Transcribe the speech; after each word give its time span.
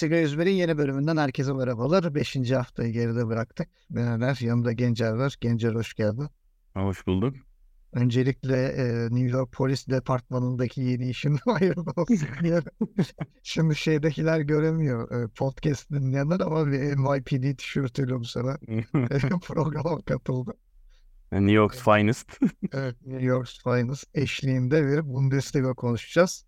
Bundesliga 0.00 0.42
101'in 0.42 0.54
yeni 0.54 0.78
bölümünden 0.78 1.16
herkese 1.16 1.52
merhabalar. 1.52 2.14
Beşinci 2.14 2.56
haftayı 2.56 2.92
geride 2.92 3.26
bıraktık. 3.26 3.68
Ben 3.90 4.06
Öner, 4.06 4.38
yanımda 4.40 4.72
Gencer 4.72 5.12
var. 5.12 5.36
Gencer 5.40 5.74
hoş 5.74 5.94
geldin. 5.94 6.28
Hoş 6.74 7.06
bulduk. 7.06 7.36
Öncelikle 7.92 8.56
e, 8.66 9.02
New 9.02 9.28
York 9.28 9.52
Polis 9.52 9.88
Departmanı'ndaki 9.88 10.80
yeni 10.80 11.08
işin 11.08 11.36
hayırlı 11.44 11.90
olsun. 11.96 12.28
Şimdi 13.42 13.76
şeydekiler 13.76 14.40
göremiyor 14.40 15.22
e, 15.22 15.28
podcast 15.28 15.90
dinleyenler 15.90 16.40
ama 16.40 16.66
bir 16.66 16.80
NYPD 16.80 17.56
tişörtüyle 17.56 18.14
bu 18.14 18.24
sene 18.24 18.56
programa 19.46 20.02
katıldı. 20.02 20.52
New 21.32 21.52
York's 21.52 21.78
Finest. 21.78 22.38
Evet, 22.72 23.06
New 23.06 23.24
York's 23.24 23.62
Finest 23.62 24.04
eşliğinde 24.14 24.86
bir 24.86 25.14
Bundesliga 25.14 25.74
konuşacağız. 25.74 26.44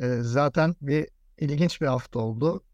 E, 0.00 0.16
zaten 0.20 0.74
bir 0.80 1.08
ilginç 1.38 1.80
bir 1.80 1.86
hafta 1.86 2.18
oldu. 2.18 2.64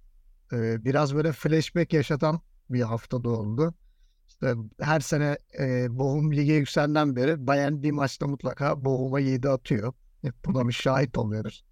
E, 0.52 0.84
biraz 0.84 1.14
böyle 1.14 1.32
flashback 1.32 1.92
yaşatan 1.92 2.40
bir 2.70 2.80
hafta 2.82 3.24
da 3.24 3.28
oldu. 3.28 3.74
İşte 4.28 4.54
her 4.80 5.00
sene 5.00 5.38
e, 5.58 5.86
Bochum 5.98 6.32
lige 6.32 6.52
yükselen 6.52 7.16
beri 7.16 7.46
Bayern 7.46 7.82
bir 7.82 7.90
maçta 7.90 8.26
mutlaka 8.26 8.84
Bochum'a 8.84 9.20
7 9.20 9.48
atıyor. 9.48 9.92
Hep 10.22 10.34
buna 10.46 10.68
bir 10.68 10.72
şahit 10.72 11.18
oluyoruz. 11.18 11.64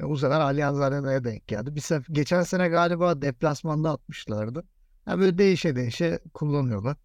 E, 0.00 0.08
bu 0.08 0.16
sefer 0.16 0.40
Allianz 0.40 0.80
Arena'ya 0.80 1.24
denk 1.24 1.46
geldi. 1.46 1.74
Bir 1.74 1.80
sef 1.80 2.06
geçen 2.12 2.42
sene 2.42 2.68
galiba 2.68 3.22
deplasmanda 3.22 3.90
atmışlardı. 3.90 4.64
Yani 5.06 5.20
böyle 5.20 5.38
değişe 5.38 5.76
değişe 5.76 6.20
kullanıyorlar 6.34 6.96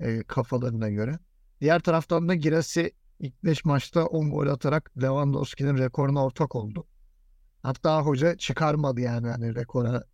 e, 0.00 0.22
kafalarına 0.22 0.88
göre. 0.88 1.18
Diğer 1.60 1.80
taraftan 1.80 2.28
da 2.28 2.34
Girassi 2.34 2.92
ilk 3.20 3.44
5 3.44 3.64
maçta 3.64 4.06
10 4.06 4.30
gol 4.30 4.46
atarak 4.46 4.90
Lewandowski'nin 5.02 5.78
rekoruna 5.78 6.24
ortak 6.24 6.54
oldu. 6.54 6.86
Hatta 7.62 8.02
hoca 8.02 8.36
çıkarmadı 8.36 9.00
yani 9.00 9.28
hani 9.28 9.54
rekora 9.54 10.04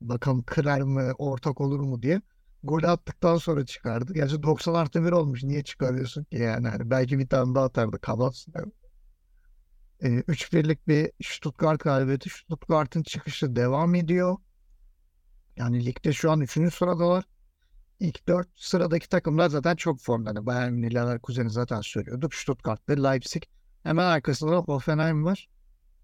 bakalım 0.00 0.42
kırar 0.42 0.80
mı 0.80 1.12
ortak 1.18 1.60
olur 1.60 1.80
mu 1.80 2.02
diye. 2.02 2.20
Gol 2.62 2.82
attıktan 2.82 3.36
sonra 3.36 3.66
çıkardı. 3.66 4.14
Gerçi 4.14 4.42
90 4.42 4.74
artı 4.74 5.04
1 5.04 5.12
olmuş. 5.12 5.44
Niye 5.44 5.64
çıkarıyorsun 5.64 6.24
ki 6.24 6.36
yani? 6.36 6.68
Hani 6.68 6.90
belki 6.90 7.18
bir 7.18 7.28
tane 7.28 7.54
daha 7.54 7.64
atardı. 7.64 8.00
Kabatsın. 8.00 8.54
E, 10.02 10.08
3-1'lik 10.08 10.88
bir 10.88 11.10
Stuttgart 11.24 11.80
galibiyeti. 11.80 12.30
Stuttgart'ın 12.30 13.02
çıkışı 13.02 13.56
devam 13.56 13.94
ediyor. 13.94 14.36
Yani 15.56 15.86
ligde 15.86 16.12
şu 16.12 16.30
an 16.30 16.40
3. 16.40 16.74
sıradalar. 16.74 17.24
İlk 18.00 18.28
4 18.28 18.48
sıradaki 18.56 19.08
takımlar 19.08 19.48
zaten 19.48 19.76
çok 19.76 20.00
formda. 20.00 20.30
Yani 20.30 20.46
Bayern 20.46 20.72
Münih, 20.72 20.94
Leverkusen'i 20.94 21.50
zaten 21.50 21.80
söylüyorduk. 21.80 22.34
Stuttgart 22.34 22.88
ve 22.88 23.02
Leipzig. 23.02 23.42
Hemen 23.82 24.04
arkasında 24.04 24.56
Hoffenheim 24.56 25.24
var. 25.24 25.48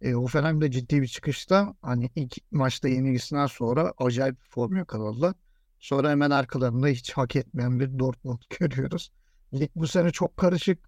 E, 0.00 0.12
Hoffenheim 0.12 0.60
de 0.60 0.70
ciddi 0.70 1.02
bir 1.02 1.06
çıkışta. 1.06 1.74
Hani 1.82 2.10
ilk 2.16 2.36
maçta 2.50 2.88
yenilgisinden 2.88 3.46
sonra 3.46 3.94
acayip 3.98 4.40
bir 4.40 4.46
form 4.46 4.76
yakaladılar. 4.76 5.34
Sonra 5.78 6.10
hemen 6.10 6.30
arkalarında 6.30 6.86
hiç 6.86 7.12
hak 7.12 7.36
etmeyen 7.36 7.80
bir 7.80 7.98
Dortmund 7.98 8.38
görüyoruz. 8.60 9.12
Lig 9.54 9.70
bu 9.76 9.86
sene 9.86 10.10
çok 10.10 10.36
karışık. 10.36 10.78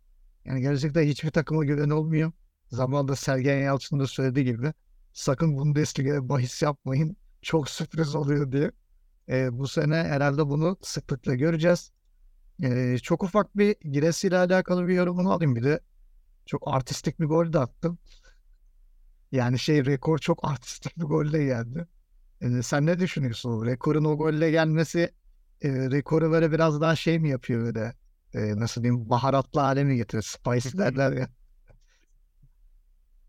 Yani 0.45 0.61
gerçekten 0.61 1.03
hiçbir 1.03 1.31
takıma 1.31 1.65
güven 1.65 1.91
olmuyor. 1.91 2.33
Zamanında 2.69 3.17
Sergen 3.17 3.59
Yalçın 3.59 4.01
da 4.01 4.07
söylediği 4.07 4.45
gibi 4.45 4.73
sakın 5.13 5.57
Bundesliga'ya 5.59 6.29
bahis 6.29 6.63
yapmayın. 6.63 7.17
Çok 7.43 7.71
sürpriz 7.71 8.15
oluyor 8.15 8.53
diye. 8.53 8.71
E, 9.29 9.59
bu 9.59 9.69
sene 9.69 9.95
herhalde 9.95 10.49
bunu 10.49 10.77
sıklıkla 10.83 11.35
göreceğiz. 11.35 11.93
E, 12.63 12.99
çok 12.99 13.23
ufak 13.23 13.59
bir 13.59 13.77
Giresi 13.81 14.29
ile 14.29 14.39
alakalı 14.39 14.89
bir 14.89 14.95
yorumunu 14.95 15.33
alayım 15.33 15.57
bir 15.57 15.65
de. 15.65 15.81
Çok 16.47 16.63
artistik 16.75 17.21
bir 17.21 17.27
gol 17.27 17.53
de 17.53 17.59
attım. 17.59 17.99
Yani 19.37 19.59
şey 19.59 19.87
rekor 19.87 20.19
çok 20.19 20.51
artistik 20.51 20.97
bir 20.99 21.05
golle 21.05 21.45
geldi. 21.45 21.89
E, 22.41 22.63
sen 22.63 22.87
ne 22.87 23.01
düşünüyorsun? 23.01 23.67
Rekorun 23.67 24.05
o 24.05 24.19
golle 24.19 24.51
gelmesi 24.51 25.01
e, 25.63 25.69
rekoru 25.71 26.33
böyle 26.33 26.53
biraz 26.53 26.81
daha 26.81 26.97
şey 26.97 27.19
mi 27.19 27.31
yapıyor 27.31 27.65
böyle? 27.65 27.95
E, 28.35 28.61
nasıl 28.61 28.83
diyeyim 28.83 29.11
baharatlı 29.11 29.61
hale 29.61 29.85
mi 29.85 29.97
getiriyor? 29.97 30.23
Spice 30.25 30.79
derler 30.79 31.13
ya. 31.13 31.29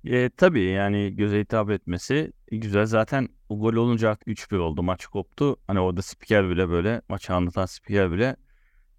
E, 0.06 0.30
tabii 0.30 0.64
yani 0.64 1.16
göze 1.16 1.40
hitap 1.40 1.70
etmesi 1.70 2.34
güzel. 2.52 2.86
Zaten 2.86 3.30
o 3.50 3.60
gol 3.60 3.74
olunca 3.74 4.18
3-1 4.26 4.58
oldu. 4.58 4.84
Maç 4.84 5.06
koptu. 5.06 5.58
Hani 5.68 5.80
orada 5.80 6.02
spiker 6.02 6.50
bile 6.50 6.70
böyle 6.70 7.02
maçı 7.10 7.34
anlatan 7.34 7.66
spiker 7.66 8.12
bile 8.12 8.36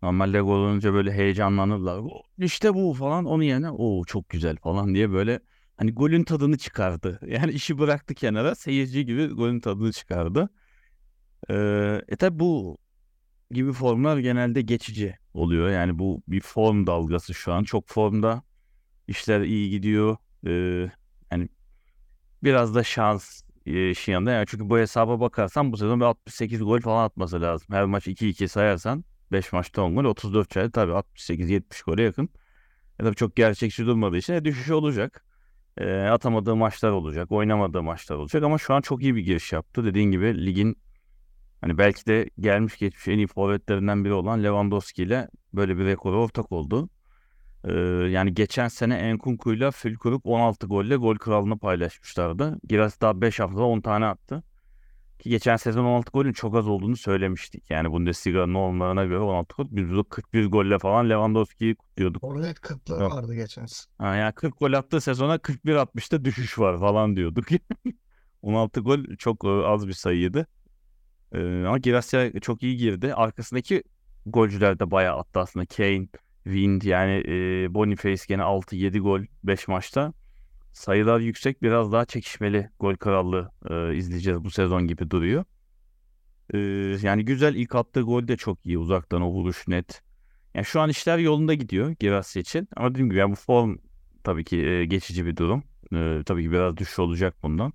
normalde 0.02 0.40
gol 0.40 0.58
olunca 0.60 0.92
böyle 0.94 1.12
heyecanlanırlar. 1.12 2.04
İşte 2.38 2.74
bu 2.74 2.94
falan. 2.94 3.24
Onun 3.24 3.42
yerine 3.44 3.70
o 3.70 4.04
çok 4.04 4.28
güzel 4.28 4.56
falan 4.56 4.94
diye 4.94 5.12
böyle 5.12 5.40
hani 5.78 5.92
golün 5.94 6.24
tadını 6.24 6.58
çıkardı. 6.58 7.20
Yani 7.28 7.52
işi 7.52 7.78
bıraktı 7.78 8.14
kenara 8.14 8.54
seyirci 8.54 9.06
gibi 9.06 9.26
golün 9.28 9.60
tadını 9.60 9.92
çıkardı. 9.92 10.50
Ee, 11.50 12.02
e 12.08 12.16
tabi 12.16 12.38
bu 12.38 12.78
gibi 13.50 13.72
formlar 13.72 14.18
genelde 14.18 14.62
geçici 14.62 15.16
oluyor. 15.34 15.70
Yani 15.70 15.98
bu 15.98 16.22
bir 16.28 16.40
form 16.40 16.86
dalgası 16.86 17.34
şu 17.34 17.52
an. 17.52 17.64
Çok 17.64 17.88
formda 17.88 18.42
işler 19.08 19.40
iyi 19.40 19.70
gidiyor. 19.70 20.16
Ee, 20.46 20.90
yani 21.32 21.48
biraz 22.44 22.74
da 22.74 22.84
şans 22.84 23.42
e, 23.66 23.90
işin 23.90 24.12
yanında. 24.12 24.30
Yani 24.32 24.46
çünkü 24.48 24.70
bu 24.70 24.78
hesaba 24.78 25.20
bakarsan 25.20 25.72
bu 25.72 25.76
sezon 25.76 26.00
bir 26.00 26.04
68 26.04 26.60
gol 26.60 26.80
falan 26.80 27.04
atması 27.04 27.40
lazım. 27.42 27.68
Her 27.70 27.84
maç 27.84 28.08
2-2 28.08 28.48
sayarsan 28.48 29.04
5 29.32 29.52
maçta 29.52 29.82
10 29.82 29.94
gol 29.96 30.04
34 30.04 30.50
çayda 30.50 30.70
tabii 30.70 30.92
68-70 30.92 31.84
gole 31.84 32.02
yakın. 32.02 32.28
E 33.00 33.04
tabii 33.04 33.16
çok 33.16 33.36
gerçekçi 33.36 33.86
durmadığı 33.86 34.16
için 34.16 34.34
e, 34.34 34.44
düşüş 34.44 34.70
olacak. 34.70 35.24
E, 35.78 36.08
atamadığı 36.08 36.56
maçlar 36.56 36.90
olacak, 36.90 37.32
oynamadığı 37.32 37.82
maçlar 37.82 38.16
olacak 38.16 38.42
ama 38.42 38.58
şu 38.58 38.74
an 38.74 38.80
çok 38.80 39.02
iyi 39.02 39.14
bir 39.16 39.20
giriş 39.20 39.52
yaptı. 39.52 39.84
Dediğin 39.84 40.10
gibi 40.10 40.46
ligin 40.46 40.78
hani 41.60 41.78
belki 41.78 42.06
de 42.06 42.30
gelmiş 42.40 42.78
geçmiş 42.78 43.08
en 43.08 43.18
iyi 43.18 43.26
forvetlerinden 43.26 44.04
biri 44.04 44.12
olan 44.12 44.44
Lewandowski 44.44 45.02
ile 45.02 45.28
böyle 45.54 45.78
bir 45.78 45.84
rekora 45.84 46.16
ortak 46.16 46.52
oldu. 46.52 46.88
E, 47.64 47.72
yani 48.10 48.34
geçen 48.34 48.68
sene 48.68 48.94
Enkunku 48.94 49.54
ile 49.54 49.70
Fülkuruk 49.70 50.26
16 50.26 50.66
golle 50.66 50.96
gol 50.96 51.16
kralını 51.16 51.58
paylaşmışlardı. 51.58 52.58
Giras 52.68 53.00
daha 53.00 53.20
5 53.20 53.40
haftada 53.40 53.64
10 53.64 53.80
tane 53.80 54.06
attı. 54.06 54.42
Ki 55.18 55.30
geçen 55.30 55.56
sezon 55.56 55.84
16 55.84 56.10
golün 56.12 56.32
çok 56.32 56.56
az 56.56 56.68
olduğunu 56.68 56.96
söylemiştik. 56.96 57.70
Yani 57.70 57.92
Bundesliga 57.92 58.46
normlarına 58.46 59.04
göre 59.04 59.18
16 59.18 59.54
gol. 59.56 59.66
Biz 59.70 59.88
41 60.10 60.46
golle 60.46 60.78
falan 60.78 61.10
Lewandowski'yi 61.10 61.74
kutluyorduk. 61.74 62.24
Orada 62.24 62.54
40 62.54 62.90
vardı 62.90 63.34
geçen 63.34 63.66
sezon. 63.66 63.92
Ha, 63.98 64.14
yani 64.14 64.32
40 64.32 64.58
gol 64.58 64.72
attığı 64.72 65.00
sezona 65.00 65.38
41 65.38 65.74
atmışta 65.74 66.24
düşüş 66.24 66.58
var 66.58 66.78
falan 66.80 67.16
diyorduk. 67.16 67.46
16 68.42 68.80
gol 68.80 68.98
çok 69.18 69.44
e, 69.44 69.48
az 69.48 69.88
bir 69.88 69.92
sayıydı. 69.92 70.46
Ee, 71.32 71.64
ama 71.66 71.78
Girasya 71.78 72.40
çok 72.40 72.62
iyi 72.62 72.76
girdi. 72.76 73.14
Arkasındaki 73.14 73.82
golcüler 74.26 74.78
de 74.78 74.90
bayağı 74.90 75.18
attı 75.18 75.40
aslında. 75.40 75.66
Kane, 75.66 76.08
Wind 76.44 76.82
yani 76.82 77.12
e, 77.12 77.74
Boniface 77.74 78.22
gene 78.28 78.42
6-7 78.42 78.98
gol 78.98 79.20
5 79.44 79.68
maçta 79.68 80.12
sayılar 80.78 81.20
yüksek 81.20 81.62
biraz 81.62 81.92
daha 81.92 82.04
çekişmeli 82.04 82.70
gol 82.80 82.94
krallığı 82.94 83.50
e, 83.70 83.96
izleyeceğiz 83.96 84.44
bu 84.44 84.50
sezon 84.50 84.86
gibi 84.86 85.10
duruyor. 85.10 85.44
E, 86.54 86.58
yani 87.02 87.24
güzel 87.24 87.54
ilk 87.54 87.74
attığı 87.74 88.00
gol 88.00 88.28
de 88.28 88.36
çok 88.36 88.66
iyi 88.66 88.78
uzaktan 88.78 89.22
o 89.22 89.28
vuruş 89.28 89.68
net. 89.68 90.02
Yani 90.54 90.64
şu 90.64 90.80
an 90.80 90.90
işler 90.90 91.18
yolunda 91.18 91.54
gidiyor 91.54 91.90
Girassi 91.90 92.40
için 92.40 92.68
ama 92.76 92.90
dediğim 92.90 93.10
gibi 93.10 93.18
yani 93.18 93.32
bu 93.32 93.36
form 93.36 93.76
tabii 94.24 94.44
ki 94.44 94.56
e, 94.56 94.84
geçici 94.84 95.26
bir 95.26 95.36
durum. 95.36 95.62
E, 95.94 96.22
tabii 96.26 96.42
ki 96.42 96.52
biraz 96.52 96.76
düşüş 96.76 96.98
olacak 96.98 97.36
bundan. 97.42 97.72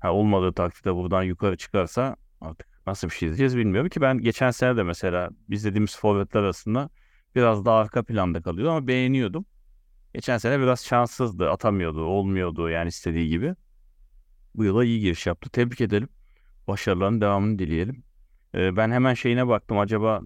Ha, 0.00 0.12
olmadığı 0.12 0.52
takdirde 0.52 0.94
buradan 0.94 1.22
yukarı 1.22 1.56
çıkarsa 1.56 2.16
artık 2.40 2.68
nasıl 2.86 3.08
bir 3.08 3.14
şey 3.14 3.28
izleyeceğiz 3.28 3.56
bilmiyorum 3.56 3.88
ki 3.90 4.00
ben 4.00 4.18
geçen 4.18 4.50
sene 4.50 4.76
de 4.76 4.82
mesela 4.82 5.30
izlediğimiz 5.48 5.96
forvetler 5.96 6.40
arasında 6.40 6.90
biraz 7.34 7.64
daha 7.64 7.78
arka 7.78 8.02
planda 8.02 8.42
kalıyordu 8.42 8.70
ama 8.70 8.86
beğeniyordum. 8.86 9.46
Geçen 10.14 10.38
sene 10.38 10.60
biraz 10.60 10.84
şanssızdı. 10.84 11.50
Atamıyordu, 11.50 12.04
olmuyordu 12.04 12.68
yani 12.70 12.88
istediği 12.88 13.28
gibi. 13.28 13.54
Bu 14.54 14.64
yıla 14.64 14.84
iyi 14.84 15.00
giriş 15.00 15.26
yaptı. 15.26 15.50
Tebrik 15.50 15.80
edelim. 15.80 16.08
Başarılarının 16.68 17.20
devamını 17.20 17.58
dileyelim. 17.58 18.04
Ee, 18.54 18.76
ben 18.76 18.90
hemen 18.90 19.14
şeyine 19.14 19.48
baktım. 19.48 19.78
Acaba 19.78 20.20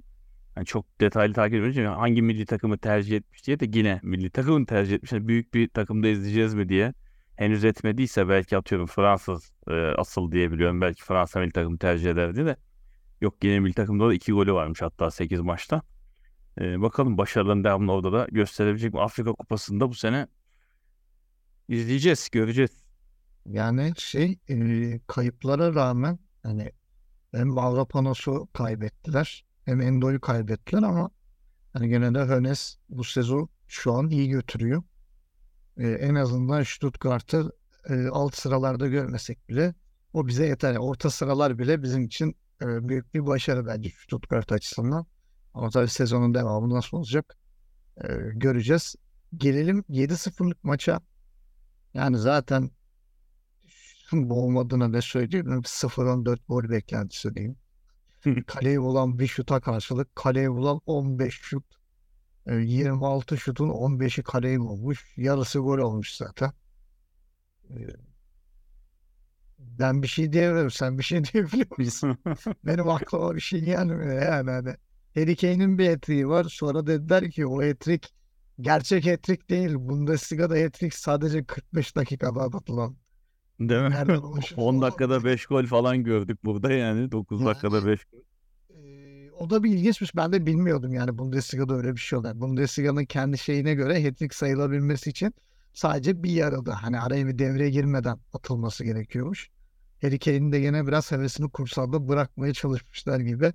yani 0.56 0.66
çok 0.66 1.00
detaylı 1.00 1.34
takip 1.34 1.64
edince 1.64 1.86
hangi 1.86 2.22
milli 2.22 2.46
takımı 2.46 2.78
tercih 2.78 3.16
etmiş 3.16 3.46
diye 3.46 3.60
de 3.60 3.66
yine 3.78 4.00
milli 4.02 4.30
takımı 4.30 4.66
tercih 4.66 4.94
etmiş. 4.94 5.12
Yani 5.12 5.28
büyük 5.28 5.54
bir 5.54 5.68
takımda 5.68 6.08
izleyeceğiz 6.08 6.54
mi 6.54 6.68
diye. 6.68 6.94
Henüz 7.36 7.64
etmediyse 7.64 8.28
belki 8.28 8.56
atıyorum 8.56 8.86
Fransız 8.86 9.52
e, 9.68 9.72
asıl 9.72 10.32
diyebiliyorum. 10.32 10.80
Belki 10.80 11.04
Fransa 11.04 11.40
milli 11.40 11.52
takımı 11.52 11.78
tercih 11.78 12.10
ederdi 12.10 12.46
de. 12.46 12.56
Yok 13.20 13.44
yine 13.44 13.60
milli 13.60 13.74
takımda 13.74 14.08
da 14.08 14.14
iki 14.14 14.32
golü 14.32 14.52
varmış 14.52 14.82
hatta 14.82 15.10
8 15.10 15.40
maçta. 15.40 15.82
Ee, 16.60 16.82
bakalım 16.82 17.18
başarıların 17.18 17.64
devamını 17.64 17.92
orada 17.92 18.12
da 18.12 18.26
gösterebilecek 18.32 18.94
mi? 18.94 19.00
Afrika 19.00 19.32
Kupası'nda 19.32 19.88
bu 19.88 19.94
sene 19.94 20.26
izleyeceğiz, 21.68 22.28
göreceğiz. 22.32 22.70
Yani 23.46 23.92
şey 23.96 24.38
e, 24.48 25.00
kayıplara 25.06 25.74
rağmen 25.74 26.18
hani 26.42 26.72
hem 27.32 27.48
Mavropanos'u 27.48 28.48
kaybettiler 28.52 29.44
hem 29.64 29.80
Endo'yu 29.80 30.20
kaybettiler 30.20 30.82
ama 30.82 31.10
hani 31.72 31.88
gene 31.88 32.14
de 32.14 32.18
Hönes 32.18 32.78
bu 32.88 33.04
sezon 33.04 33.48
şu 33.66 33.92
an 33.92 34.10
iyi 34.10 34.28
götürüyor. 34.28 34.82
E, 35.78 35.88
en 35.88 36.14
azından 36.14 36.62
Stuttgart'ı 36.62 37.52
e, 37.88 38.06
alt 38.06 38.34
sıralarda 38.34 38.86
görmesek 38.86 39.48
bile 39.48 39.74
O 40.12 40.26
bize 40.26 40.46
yeter. 40.46 40.76
Orta 40.76 41.10
sıralar 41.10 41.58
bile 41.58 41.82
bizim 41.82 42.04
için 42.04 42.36
e, 42.62 42.88
büyük 42.88 43.14
bir 43.14 43.26
başarı 43.26 43.66
bence 43.66 43.90
Stuttgart 43.90 44.52
açısından. 44.52 45.06
Ama 45.56 45.70
tabii 45.70 45.88
sezonun 45.88 46.34
devamı 46.34 46.70
nasıl 46.74 46.96
olacak 46.96 47.38
e, 48.04 48.08
göreceğiz. 48.34 48.96
Gelelim 49.36 49.84
7-0'lık 49.88 50.64
maça. 50.64 51.00
Yani 51.94 52.18
zaten 52.18 52.70
olmadığına 54.30 54.88
ne 54.88 55.02
söyleyeyim? 55.02 55.62
0-14 55.64 56.40
gol 56.48 56.68
beklentisi 56.70 57.34
diyeyim. 57.34 57.56
Kaleye 58.46 58.82
bulan 58.82 59.18
bir 59.18 59.26
şuta 59.26 59.60
karşılık 59.60 60.16
kaleye 60.16 60.50
bulan 60.52 60.80
15 60.86 61.34
şut. 61.34 61.64
E, 62.46 62.56
26 62.56 63.38
şutun 63.38 63.70
15'i 63.70 64.22
kaleye 64.22 64.60
bulmuş. 64.60 65.14
Yarısı 65.16 65.58
gol 65.58 65.78
olmuş 65.78 66.16
zaten. 66.16 66.52
E, 67.70 67.76
ben 69.58 70.02
bir 70.02 70.08
şey 70.08 70.32
diyemiyorum. 70.32 70.70
Sen 70.70 70.98
bir 70.98 71.02
şey 71.02 71.24
diyebiliyor 71.32 71.78
musun? 71.78 72.18
Benim 72.64 72.88
aklıma 72.88 73.34
bir 73.34 73.40
şey 73.40 73.60
gelmiyor 73.60 74.22
yani. 74.22 74.50
Hani 74.50 74.76
Harry 75.16 75.36
Kane'in 75.36 75.78
bir 75.78 75.88
hat 75.90 76.08
var. 76.08 76.44
Sonra 76.44 76.86
dediler 76.86 77.30
ki 77.30 77.46
o 77.46 77.62
hat 77.62 77.88
gerçek 78.60 79.06
hat 79.06 79.50
değil. 79.50 79.74
Bundesliga'da 79.74 80.54
hat 80.64 80.94
sadece 80.94 81.44
45 81.44 81.96
dakikada 81.96 82.40
atılan. 82.40 82.96
Değil 83.60 83.82
mi? 83.82 83.90
Nereden 83.90 84.16
olmuş? 84.22 84.52
10 84.56 84.82
dakikada 84.82 85.24
5 85.24 85.46
gol 85.46 85.66
falan 85.66 86.04
gördük 86.04 86.44
burada 86.44 86.72
yani. 86.72 87.12
9 87.12 87.40
Yani- 87.40 87.48
dakikada 87.48 87.86
5 87.86 88.04
gol. 88.04 88.18
Ee, 88.74 89.30
o 89.30 89.50
da 89.50 89.62
bir 89.64 89.70
ilginçmiş. 89.70 90.16
Ben 90.16 90.32
de 90.32 90.46
bilmiyordum 90.46 90.92
yani 90.92 91.18
Bundesliga'da 91.18 91.74
öyle 91.76 91.92
bir 91.92 92.00
şey 92.00 92.18
oluyor. 92.18 92.40
Bundesliga'nın 92.40 93.04
kendi 93.04 93.38
şeyine 93.38 93.74
göre 93.74 94.04
hat 94.04 94.34
sayılabilmesi 94.34 95.10
için 95.10 95.34
sadece 95.72 96.22
bir 96.22 96.30
yarıda 96.30 96.82
hani 96.82 97.00
araya 97.00 97.26
bir 97.26 97.38
devreye 97.38 97.70
girmeden 97.70 98.18
atılması 98.32 98.84
gerekiyormuş. 98.84 99.48
Harry 100.02 100.18
Kane'in 100.18 100.52
de 100.52 100.56
yine 100.56 100.86
biraz 100.86 101.12
hevesini 101.12 101.50
kursalda 101.50 102.08
bırakmaya 102.08 102.52
çalışmışlar 102.52 103.20
gibi 103.20 103.52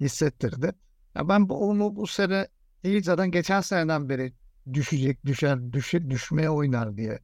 hissettirdi. 0.00 0.72
Ya 1.14 1.28
ben 1.28 1.48
bu 1.48 1.68
onu 1.68 1.96
bu 1.96 2.06
sene 2.06 2.48
değil 2.84 3.02
zaten 3.02 3.30
geçen 3.30 3.60
seneden 3.60 4.08
beri 4.08 4.32
düşecek, 4.72 5.26
düşer, 5.26 5.72
düşe, 5.72 6.10
düşmeye 6.10 6.50
oynar 6.50 6.96
diye 6.96 7.18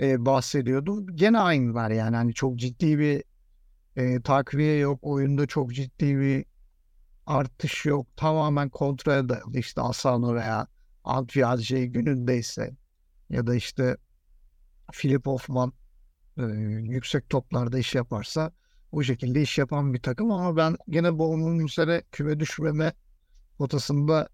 e, 0.00 0.26
bahsediyordum. 0.26 1.16
Gene 1.16 1.38
aynılar 1.38 1.90
yani 1.90 2.16
hani 2.16 2.34
çok 2.34 2.56
ciddi 2.58 2.98
bir 2.98 3.24
e, 3.96 4.22
takviye 4.22 4.76
yok. 4.78 4.98
Oyunda 5.02 5.46
çok 5.46 5.74
ciddi 5.74 6.18
bir 6.18 6.44
artış 7.26 7.86
yok. 7.86 8.16
Tamamen 8.16 8.68
kontrole 8.70 9.28
dayalı. 9.28 9.58
İşte 9.58 9.80
Asano 9.80 10.34
veya 10.34 10.66
Antviadje 11.04 11.86
günündeyse 11.86 12.76
ya 13.30 13.46
da 13.46 13.54
işte 13.54 13.96
Filip 14.92 15.26
Hoffman 15.26 15.72
e, 16.38 16.42
yüksek 16.42 17.30
toplarda 17.30 17.78
iş 17.78 17.94
yaparsa 17.94 18.52
bu 18.92 19.04
şekilde 19.04 19.42
iş 19.42 19.58
yapan 19.58 19.94
bir 19.94 20.02
takım 20.02 20.30
ama 20.32 20.56
ben 20.56 20.76
gene 20.88 21.18
Bournemouth'un 21.18 21.64
bu 21.64 21.68
sene 21.68 22.02
küme 22.12 22.40
düşmeme 22.40 22.92
potasında 23.58 24.28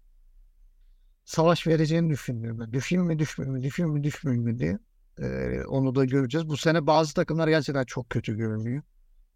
savaş 1.25 1.67
vereceğini 1.67 2.09
düşünüyorum. 2.09 2.73
Düşeyim 2.73 3.05
mi 3.05 3.19
düşmeyeyim 3.19 3.57
mi 3.57 3.63
düşeyim 3.63 3.91
mi 3.91 4.03
düşmeyeyim 4.03 4.45
mi 4.45 4.59
diye. 4.59 4.79
E, 5.19 5.61
onu 5.65 5.95
da 5.95 6.05
göreceğiz. 6.05 6.49
Bu 6.49 6.57
sene 6.57 6.87
bazı 6.87 7.13
takımlar 7.13 7.47
gerçekten 7.47 7.85
çok 7.85 8.09
kötü 8.09 8.37
görünüyor. 8.37 8.83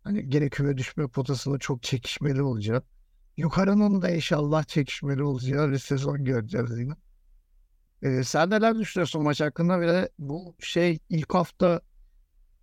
Hani 0.04 0.30
gene 0.30 0.50
küme 0.50 0.78
düşme 0.78 1.08
potasında 1.08 1.60
çok 1.60 1.84
çekişmeli 1.84 2.42
olacak. 2.42 2.84
Yukarının 3.38 4.02
da 4.02 4.10
inşallah 4.10 4.64
çekişmeli 4.64 5.24
olacağı 5.24 5.72
bir 5.72 5.78
sezon 5.78 6.24
göreceğiz 6.24 6.80
yine. 6.80 6.94
Ee, 8.02 8.24
sen 8.24 8.50
neler 8.50 8.80
düşünüyorsun 8.80 9.24
maç 9.24 9.42
hakkında? 9.42 9.82
De 9.82 10.10
bu 10.20 10.56
şey 10.60 11.00
ilk 11.10 11.34
hafta 11.34 11.82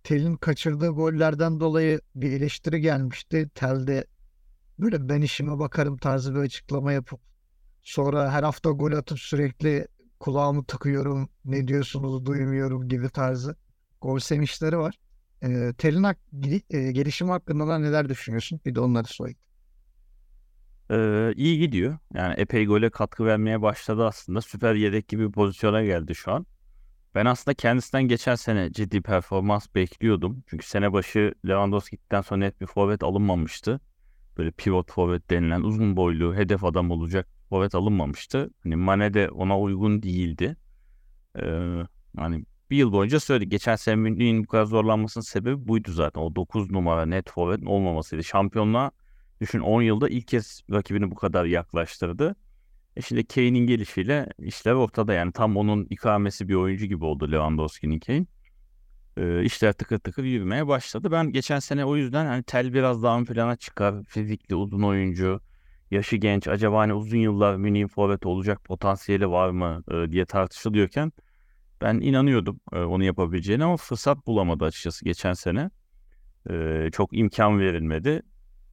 Tel'in 0.03 0.35
kaçırdığı 0.35 0.89
gollerden 0.89 1.59
dolayı 1.59 2.01
bir 2.15 2.31
eleştiri 2.31 2.81
gelmişti. 2.81 3.49
Tel'de 3.55 4.05
böyle 4.79 5.09
ben 5.09 5.21
işime 5.21 5.59
bakarım 5.59 5.97
tarzı 5.97 6.35
bir 6.35 6.39
açıklama 6.39 6.91
yapıp 6.93 7.19
sonra 7.83 8.31
her 8.31 8.43
hafta 8.43 8.69
gol 8.71 8.91
atıp 8.91 9.19
sürekli 9.19 9.87
kulağımı 10.19 10.65
tıkıyorum 10.65 11.29
ne 11.45 11.67
diyorsunuz 11.67 12.25
duymuyorum 12.25 12.89
gibi 12.89 13.09
tarzı 13.09 13.55
gol 14.01 14.19
sevinçleri 14.19 14.77
var. 14.77 14.95
Ee, 15.43 15.73
Tel'in 15.77 16.03
hak- 16.03 16.19
e, 16.69 16.91
gelişimi 16.91 17.31
hakkında 17.31 17.67
da 17.67 17.79
neler 17.79 18.09
düşünüyorsun? 18.09 18.61
Bir 18.65 18.75
de 18.75 18.79
onları 18.79 19.07
sorayım. 19.07 19.37
Ee, 20.91 21.33
iyi 21.35 21.59
gidiyor. 21.59 21.97
Yani 22.13 22.33
epey 22.37 22.65
gole 22.65 22.89
katkı 22.89 23.25
vermeye 23.25 23.61
başladı 23.61 24.05
aslında. 24.05 24.41
Süper 24.41 24.75
yedek 24.75 25.07
gibi 25.07 25.27
bir 25.27 25.31
pozisyona 25.31 25.83
geldi 25.83 26.15
şu 26.15 26.31
an. 26.31 26.45
Ben 27.15 27.25
aslında 27.25 27.55
kendisinden 27.55 28.03
geçen 28.07 28.35
sene 28.35 28.71
ciddi 28.73 29.01
performans 29.01 29.67
bekliyordum. 29.75 30.43
Çünkü 30.47 30.67
sene 30.67 30.93
başı 30.93 31.33
Lewandowski 31.47 31.91
gittikten 31.97 32.21
sonra 32.21 32.39
net 32.39 32.61
bir 32.61 32.65
forvet 32.67 33.03
alınmamıştı. 33.03 33.81
Böyle 34.37 34.51
pivot 34.51 34.91
forvet 34.91 35.29
denilen 35.29 35.61
uzun 35.61 35.95
boylu 35.95 36.35
hedef 36.35 36.63
adam 36.63 36.91
olacak 36.91 37.27
forvet 37.49 37.75
alınmamıştı. 37.75 38.49
Hani 38.63 38.75
Mane 38.75 39.13
de 39.13 39.29
ona 39.29 39.59
uygun 39.59 40.03
değildi. 40.03 40.55
Ee, 41.39 41.83
hani 42.17 42.45
bir 42.69 42.77
yıl 42.77 42.91
boyunca 42.91 43.19
söyledik. 43.19 43.51
Geçen 43.51 43.75
sene 43.75 43.95
Münih'in 43.95 44.43
bu 44.43 44.47
kadar 44.47 44.65
zorlanmasının 44.65 45.23
sebebi 45.23 45.67
buydu 45.67 45.91
zaten. 45.91 46.21
O 46.21 46.35
9 46.35 46.71
numara 46.71 47.05
net 47.05 47.29
forvetin 47.29 47.65
olmamasıydı. 47.65 48.23
Şampiyonluğa 48.23 48.91
düşün 49.41 49.59
10 49.59 49.81
yılda 49.81 50.09
ilk 50.09 50.27
kez 50.27 50.61
rakibini 50.71 51.11
bu 51.11 51.15
kadar 51.15 51.45
yaklaştırdı. 51.45 52.35
E 52.95 53.01
şimdi 53.01 53.27
Kane'in 53.27 53.67
gelişiyle 53.67 54.29
işler 54.39 54.73
ortada 54.73 55.13
yani 55.13 55.31
tam 55.31 55.57
onun 55.57 55.87
ikamesi 55.89 56.49
bir 56.49 56.55
oyuncu 56.55 56.85
gibi 56.85 57.05
oldu 57.05 57.31
Lewandowski'nin 57.31 57.99
Kane. 57.99 58.25
Ee, 59.17 59.43
işler 59.43 59.73
tıkır 59.73 59.99
tıkır 59.99 60.23
yürümeye 60.23 60.67
başladı. 60.67 61.11
Ben 61.11 61.31
geçen 61.31 61.59
sene 61.59 61.85
o 61.85 61.95
yüzden 61.95 62.25
hani 62.25 62.43
Tel 62.43 62.73
biraz 62.73 63.03
daha 63.03 63.19
ön 63.19 63.25
plana 63.25 63.55
çıkar. 63.55 64.03
Fizikli 64.03 64.55
uzun 64.55 64.81
oyuncu. 64.83 65.41
Yaşı 65.91 66.15
genç. 66.15 66.47
Acaba 66.47 66.79
hani 66.79 66.93
uzun 66.93 67.17
yıllar 67.17 67.55
Münih'in 67.55 67.87
forveti 67.87 68.27
olacak 68.27 68.63
potansiyeli 68.63 69.29
var 69.29 69.49
mı 69.49 69.83
e, 69.91 70.11
diye 70.11 70.25
tartışılıyorken 70.25 71.11
ben 71.81 71.95
inanıyordum 72.01 72.59
e, 72.73 72.79
onu 72.79 73.03
yapabileceğine 73.03 73.63
ama 73.63 73.77
fırsat 73.77 74.27
bulamadı 74.27 74.65
açıkçası 74.65 75.05
geçen 75.05 75.33
sene. 75.33 75.71
E, 76.49 76.89
çok 76.93 77.17
imkan 77.17 77.59
verilmedi. 77.59 78.21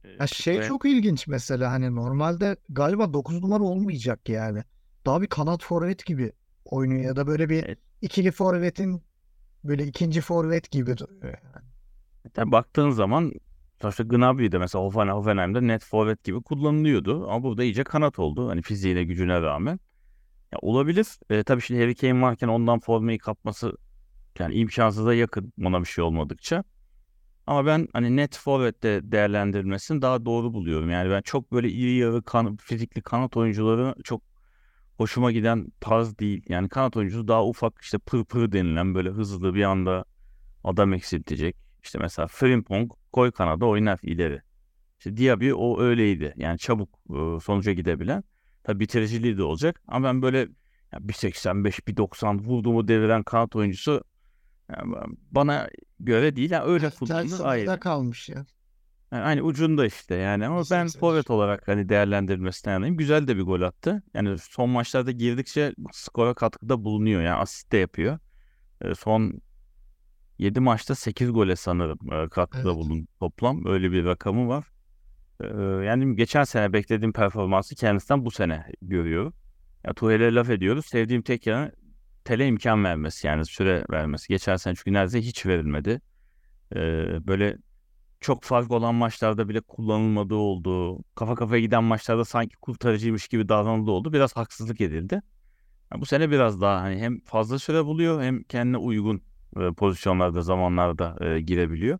E, 0.03 0.09
Ya 0.19 0.27
şey 0.27 0.59
ve- 0.59 0.67
çok 0.67 0.85
ilginç 0.85 1.27
mesela 1.27 1.71
hani 1.71 1.95
normalde 1.95 2.57
galiba 2.69 3.13
9 3.13 3.41
numara 3.41 3.63
olmayacak 3.63 4.29
yani. 4.29 4.63
Daha 5.05 5.21
bir 5.21 5.27
kanat 5.27 5.63
forvet 5.63 6.05
gibi 6.05 6.31
oynuyor 6.65 7.01
ya 7.03 7.15
da 7.15 7.27
böyle 7.27 7.49
bir 7.49 7.65
Evet. 7.65 7.79
ikili 8.01 8.31
forvetin 8.31 9.03
böyle 9.63 9.85
ikinci 9.87 10.21
forvet 10.21 10.71
gibi 10.71 10.97
duruyor. 10.97 11.37
yani. 12.35 12.51
Baktığın 12.51 12.89
zaman 12.89 13.33
sonuçta 13.81 14.03
Gnabry 14.03 14.51
de 14.51 14.57
mesela 14.57 14.83
Hoffen, 14.83 15.07
Hoffenheim'de 15.07 15.67
net 15.67 15.83
forvet 15.83 16.23
gibi 16.23 16.41
kullanılıyordu. 16.41 17.27
Ama 17.29 17.43
burada 17.43 17.63
iyice 17.63 17.83
kanat 17.83 18.19
oldu. 18.19 18.49
Hani 18.49 18.61
fiziğine 18.61 19.03
gücüne 19.03 19.41
rağmen. 19.41 19.79
Ya 20.51 20.59
olabilir. 20.61 21.07
E, 21.29 21.43
tabii 21.43 21.61
şimdi 21.61 21.81
Harry 21.81 21.95
Kane 21.95 22.21
varken 22.21 22.47
ondan 22.47 22.79
formayı 22.79 23.19
kapması 23.19 23.77
yani 24.39 24.55
imkansıza 24.55 25.13
yakın 25.13 25.53
ona 25.65 25.79
bir 25.79 25.85
şey 25.85 26.03
olmadıkça. 26.03 26.63
Ama 27.47 27.65
ben 27.65 27.87
hani 27.93 28.15
net 28.15 28.37
forvette 28.37 29.11
değerlendirilmesini 29.11 30.01
daha 30.01 30.25
doğru 30.25 30.53
buluyorum. 30.53 30.89
Yani 30.89 31.09
ben 31.09 31.21
çok 31.21 31.51
böyle 31.51 31.69
iri 31.69 31.93
yarı 31.93 32.23
kan, 32.23 32.57
fizikli 32.57 33.01
kanat 33.01 33.37
oyuncuları 33.37 33.95
çok 34.03 34.21
hoşuma 35.01 35.31
giden 35.31 35.67
tarz 35.79 36.17
değil. 36.17 36.43
Yani 36.49 36.69
kanat 36.69 36.97
oyuncusu 36.97 37.27
daha 37.27 37.45
ufak 37.45 37.81
işte 37.81 37.97
pır 37.97 38.25
pır 38.25 38.51
denilen 38.51 38.95
böyle 38.95 39.09
hızlı 39.09 39.53
bir 39.53 39.63
anda 39.63 40.05
adam 40.63 40.93
eksiltecek. 40.93 41.55
İşte 41.83 41.99
mesela 41.99 42.27
Frimpong 42.27 42.91
koy 43.13 43.31
kanada 43.31 43.65
oynar 43.65 43.99
ileri. 44.03 44.41
İşte 44.99 45.17
Diaby 45.17 45.53
o 45.53 45.81
öyleydi. 45.81 46.33
Yani 46.37 46.57
çabuk 46.57 46.89
e, 47.09 47.39
sonuca 47.39 47.73
gidebilen. 47.73 48.23
Tabii 48.63 48.79
bitiriciliği 48.79 49.37
de 49.37 49.43
olacak. 49.43 49.81
Ama 49.87 50.07
ben 50.07 50.21
böyle 50.21 50.37
ya 50.91 50.99
1.85, 50.99 51.81
1.90 51.81 52.43
vurduğumu 52.43 52.87
deviren 52.87 53.23
kanat 53.23 53.55
oyuncusu 53.55 54.03
yani 54.69 54.95
bana 55.31 55.69
göre 55.99 56.35
değil. 56.35 56.51
Yani 56.51 56.65
öyle 56.65 56.91
sınırda 56.91 57.45
ayrı. 57.45 57.79
kalmış 57.79 58.29
ya. 58.29 58.45
Yani 59.11 59.23
aynı 59.23 59.41
ucunda 59.41 59.85
işte 59.85 60.15
yani 60.15 60.47
ama 60.47 60.63
ben 60.71 60.85
1.85. 60.85 60.99
forvet 60.99 61.29
olarak 61.29 61.67
hani 61.67 61.89
değerlendirilmesine 61.89 62.73
yanayım. 62.73 62.97
Güzel 62.97 63.27
de 63.27 63.37
bir 63.37 63.41
gol 63.41 63.61
attı. 63.61 64.03
Yani 64.13 64.37
son 64.37 64.69
maçlarda 64.69 65.11
girdikçe 65.11 65.73
skora 65.91 66.33
katkıda 66.33 66.83
bulunuyor. 66.83 67.21
Yani 67.21 67.35
asist 67.37 67.71
de 67.71 67.77
yapıyor. 67.77 68.19
E, 68.81 68.95
son 68.95 69.41
7 70.39 70.59
maçta 70.59 70.95
8 70.95 71.31
gole 71.33 71.55
sanırım 71.55 72.13
e, 72.13 72.29
katkıda 72.29 72.69
Evet. 72.69 72.77
bulun 72.77 73.07
toplam. 73.19 73.65
Öyle 73.65 73.91
bir 73.91 74.05
rakamı 74.05 74.47
var. 74.47 74.65
E, 75.41 75.47
yani 75.85 76.15
geçen 76.15 76.43
sene 76.43 76.73
beklediğim 76.73 77.13
performansı 77.13 77.75
kendisinden 77.75 78.25
bu 78.25 78.31
sene 78.31 78.65
görüyorum. 78.81 79.33
Ya 79.85 79.93
Tuhel'e 79.93 80.33
laf 80.35 80.49
ediyoruz. 80.49 80.85
Sevdiğim 80.85 81.21
tek 81.21 81.47
yanı 81.47 81.71
tele 82.23 82.47
imkan 82.47 82.83
vermesi 82.83 83.27
yani 83.27 83.45
süre 83.45 83.85
vermesi. 83.91 84.27
Geçen 84.27 84.55
sene 84.55 84.75
çünkü 84.75 84.93
neredeyse 84.93 85.27
hiç 85.27 85.45
verilmedi. 85.45 86.01
E, 86.75 86.77
böyle 87.27 87.57
çok 88.21 88.43
fark 88.43 88.71
olan 88.71 88.95
maçlarda 88.95 89.49
bile 89.49 89.61
kullanılmadığı 89.61 90.35
oldu. 90.35 91.03
Kafa 91.15 91.35
kafaya 91.35 91.61
giden 91.61 91.83
maçlarda 91.83 92.25
sanki 92.25 92.55
kurtarıcıymış 92.57 93.27
gibi 93.27 93.49
davranıldığı 93.49 93.91
oldu. 93.91 94.13
Biraz 94.13 94.35
haksızlık 94.35 94.81
edildi. 94.81 95.21
Yani 95.91 96.01
bu 96.01 96.05
sene 96.05 96.31
biraz 96.31 96.61
daha 96.61 96.81
hani 96.81 96.97
hem 96.99 97.19
fazla 97.19 97.59
süre 97.59 97.85
buluyor 97.85 98.21
hem 98.23 98.43
kendine 98.43 98.77
uygun 98.77 99.21
e, 99.59 99.71
pozisyonlarda, 99.73 100.41
zamanlarda 100.41 101.25
e, 101.25 101.41
girebiliyor. 101.41 101.99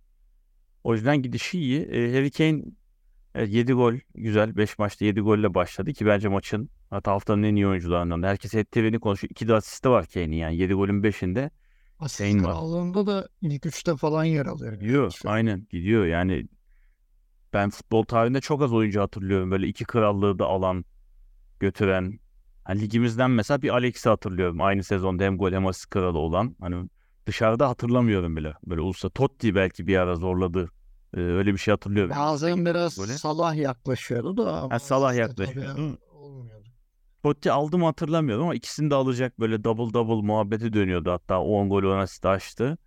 O 0.83 0.93
yüzden 0.93 1.21
gidişi 1.21 1.59
iyi. 1.59 1.81
E, 1.81 2.15
Harry 2.15 2.31
Kane 2.31 2.63
evet, 3.35 3.53
7 3.53 3.73
gol 3.73 3.93
güzel. 4.15 4.57
5 4.57 4.79
maçta 4.79 5.05
7 5.05 5.21
golle 5.21 5.53
başladı 5.53 5.93
ki 5.93 6.05
bence 6.05 6.27
maçın 6.27 6.69
hatta 6.89 7.11
haftanın 7.11 7.43
en 7.43 7.55
iyi 7.55 7.67
oyuncularından. 7.67 8.23
Herkes 8.23 8.53
hat-trick'ini 8.53 8.99
konuşuyor. 8.99 9.31
2 9.31 9.47
de 9.47 9.53
asisti 9.53 9.89
var 9.89 10.05
Kane'in 10.13 10.37
yani 10.37 10.57
7 10.57 10.73
golün 10.73 11.03
5'inde. 11.03 11.49
Asist 12.01 12.19
Kane 12.19 12.43
var. 12.43 12.51
krallığında 12.51 13.07
da 13.07 13.27
ilk 13.41 13.65
üçte 13.65 13.95
falan 13.95 14.23
yer 14.23 14.45
alıyor. 14.45 14.73
Gidiyor. 14.73 15.19
Aynen 15.25 15.67
gidiyor. 15.69 16.05
Yani 16.05 16.47
ben 17.53 17.69
futbol 17.69 18.03
tarihinde 18.03 18.41
çok 18.41 18.61
az 18.61 18.73
oyuncu 18.73 19.01
hatırlıyorum. 19.01 19.51
Böyle 19.51 19.67
iki 19.67 19.85
krallığı 19.85 20.39
da 20.39 20.45
alan, 20.45 20.85
götüren. 21.59 22.19
Hani 22.63 22.81
ligimizden 22.81 23.31
mesela 23.31 23.61
bir 23.61 23.69
Alex'i 23.69 24.09
hatırlıyorum. 24.09 24.61
Aynı 24.61 24.83
sezonda 24.83 25.23
hem 25.23 25.37
gol 25.37 25.51
hem 25.51 25.67
asist 25.67 25.89
kralı 25.89 26.17
olan. 26.17 26.55
Hani 26.61 26.89
dışarıda 27.25 27.69
hatırlamıyorum 27.69 28.35
bile. 28.35 28.53
Böyle 28.65 28.81
ulusal 28.81 29.09
Totti 29.09 29.55
belki 29.55 29.87
bir 29.87 29.97
ara 29.97 30.15
zorladı. 30.15 30.69
Ee, 31.13 31.19
öyle 31.19 31.53
bir 31.53 31.57
şey 31.57 31.71
hatırlıyorum. 31.71 32.15
Bazen 32.15 32.65
biraz 32.65 32.99
Böyle. 32.99 33.13
Salah 33.13 33.55
yaklaşıyordu 33.55 34.37
da. 34.37 34.61
ama 34.61 34.79
Salah 34.79 35.11
işte 35.11 35.21
yaklaşıyor, 35.21 35.65
tabii 35.65 35.77
değil 35.77 35.89
mi? 35.89 35.97
Olmuyordu. 36.15 36.69
Totti 37.23 37.51
aldım 37.51 37.83
hatırlamıyorum 37.83 38.43
ama 38.43 38.55
ikisini 38.55 38.89
de 38.91 38.95
alacak 38.95 39.39
böyle 39.39 39.63
double 39.63 39.93
double 39.93 40.27
muhabbeti 40.27 40.73
dönüyordu. 40.73 41.11
Hatta 41.11 41.41
10 41.41 41.69
gol 41.69 41.83
10 41.83 41.97
asist 41.97 42.25
açtı. 42.25 42.77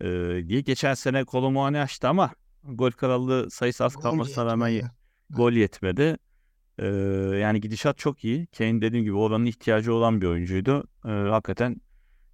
Ee, 0.00 0.06
diye 0.48 0.60
geçen 0.60 0.94
sene 0.94 1.24
Kolomuani 1.24 1.80
açtı 1.80 2.08
ama 2.08 2.30
gol 2.64 2.90
krallığı 2.90 3.50
sayısı 3.50 3.84
az 3.84 3.96
kalmasına 3.96 4.46
rağmen 4.46 4.82
gol 5.30 5.52
yetmedi. 5.52 6.16
Ee, 6.78 6.86
yani 7.36 7.60
gidişat 7.60 7.98
çok 7.98 8.24
iyi. 8.24 8.46
Kane 8.46 8.80
dediğim 8.80 9.04
gibi 9.04 9.14
oranın 9.14 9.44
ihtiyacı 9.44 9.94
olan 9.94 10.20
bir 10.20 10.26
oyuncuydu. 10.26 10.84
Ee, 11.04 11.08
hakikaten 11.08 11.80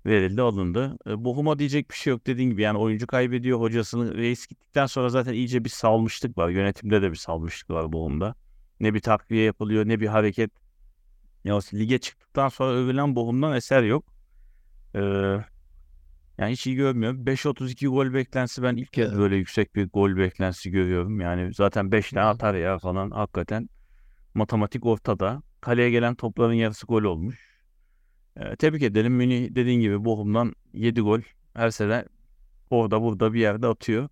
verildi 0.07 0.43
alındı. 0.43 0.99
Ee, 1.07 1.25
Bohum'a 1.25 1.59
diyecek 1.59 1.91
bir 1.91 1.95
şey 1.95 2.11
yok 2.11 2.27
dediğim 2.27 2.51
gibi. 2.51 2.63
Yani 2.63 2.79
oyuncu 2.79 3.07
kaybediyor 3.07 3.61
hocasını. 3.61 4.17
Reis 4.17 4.47
gittikten 4.47 4.87
sonra 4.87 5.09
zaten 5.09 5.33
iyice 5.33 5.65
bir 5.65 5.71
salmışlık 5.71 6.39
var. 6.39 6.49
Yönetimde 6.49 7.03
de 7.03 7.11
bir 7.11 7.17
salmışlık 7.17 7.71
var 7.71 7.93
Bohum'da. 7.93 8.35
Ne 8.81 8.95
bir 8.95 9.01
takviye 9.01 9.45
yapılıyor 9.45 9.89
ne 9.89 10.01
bir 10.01 10.07
hareket. 10.07 10.64
Ya 11.45 11.59
lige 11.75 11.99
çıktıktan 11.99 12.49
sonra 12.49 12.73
övülen 12.73 13.17
Bohum'dan 13.17 13.57
eser 13.57 13.83
yok. 13.83 14.05
Ee, 14.95 15.01
yani 16.39 16.53
hiç 16.53 16.67
iyi 16.67 16.77
görmüyorum. 16.77 17.25
5.32 17.25 17.89
gol 17.89 18.15
beklentisi 18.15 18.63
ben 18.63 18.77
ilk 18.77 18.93
kez 18.93 19.19
böyle 19.19 19.37
yüksek 19.37 19.75
bir 19.75 19.89
gol 19.89 20.17
beklentisi 20.17 20.71
görüyorum. 20.71 21.21
Yani 21.21 21.55
zaten 21.55 21.93
5 21.93 22.11
tane 22.11 22.27
atar 22.27 22.55
ya 22.55 22.79
falan. 22.79 23.11
Hakikaten 23.11 23.69
matematik 24.35 24.87
ortada. 24.87 25.43
Kaleye 25.61 25.91
gelen 25.91 26.15
topların 26.15 26.53
yarısı 26.53 26.87
gol 26.87 27.03
olmuş. 27.03 27.61
Ee, 28.37 28.57
tebrik 28.57 28.83
edelim. 28.83 29.13
Münih 29.15 29.55
dediğin 29.55 29.81
gibi 29.81 30.05
Bochum'dan 30.05 30.55
7 30.73 31.01
gol 31.01 31.21
her 31.55 31.71
sene 31.71 32.05
orada 32.71 33.03
burada 33.03 33.33
bir 33.33 33.41
yerde 33.41 33.67
atıyor. 33.67 34.09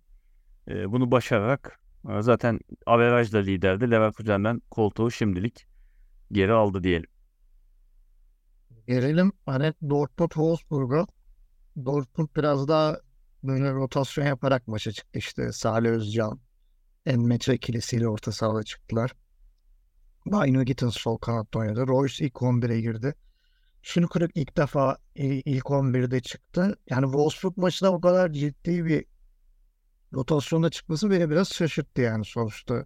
Ee, 0.67 0.91
bunu 0.91 1.11
başararak 1.11 1.79
e, 2.09 2.21
zaten 2.21 2.59
averajla 2.85 3.39
liderdi. 3.39 3.91
Leverkusen'den 3.91 4.61
koltuğu 4.71 5.11
şimdilik 5.11 5.65
geri 6.31 6.51
aldı 6.51 6.83
diyelim. 6.83 7.12
Gelelim 8.87 9.31
hani 9.45 9.73
Dortmund 9.89 10.29
Wolfsburg'a. 10.29 11.07
Dortmund 11.85 12.27
biraz 12.37 12.67
daha 12.67 12.97
böyle 13.43 13.73
rotasyon 13.73 14.25
yaparak 14.25 14.67
maça 14.67 14.91
çıktı 14.91 15.19
işte. 15.19 15.51
Salih 15.51 15.89
Özcan, 15.89 16.39
Enmetre 17.05 17.53
ikilisiyle 17.53 18.07
orta 18.07 18.31
sahada 18.31 18.63
çıktılar. 18.63 19.13
Dino 20.25 20.63
Gittins 20.63 20.97
sol 20.97 21.17
kanatta 21.17 21.59
oynadı. 21.59 21.87
Royce 21.87 22.25
ilk 22.25 22.33
11'e 22.33 22.81
girdi. 22.81 23.15
Şunu 23.81 24.07
kırık 24.07 24.31
ilk 24.35 24.57
defa 24.57 24.97
ilk 25.15 25.65
11'de 25.65 26.19
çıktı. 26.19 26.77
Yani 26.89 27.05
Wolfsburg 27.05 27.57
maçında 27.57 27.93
o 27.93 28.01
kadar 28.01 28.31
ciddi 28.31 28.85
bir 28.85 29.05
rotasyonda 30.13 30.69
çıkması 30.69 31.11
beni 31.11 31.29
biraz 31.29 31.49
şaşırttı 31.49 32.01
yani 32.01 32.25
sonuçta. 32.25 32.85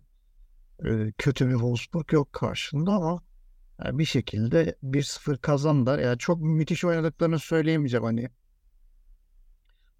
e, 0.86 1.12
kötü 1.18 1.48
bir 1.48 1.54
Wolfsburg 1.54 2.14
yok 2.14 2.34
karşında 2.34 2.92
ama 2.92 3.22
yani 3.86 4.00
bir 4.00 4.06
şekilde 4.06 4.76
1-0 4.84 5.38
kazandılar. 5.38 6.00
Yani 6.00 6.18
çok 6.18 6.42
müthiş 6.42 6.86
oynadıklarını 6.86 7.40
söyleyemeyeceğim 7.40 8.04
hani. 8.04 8.30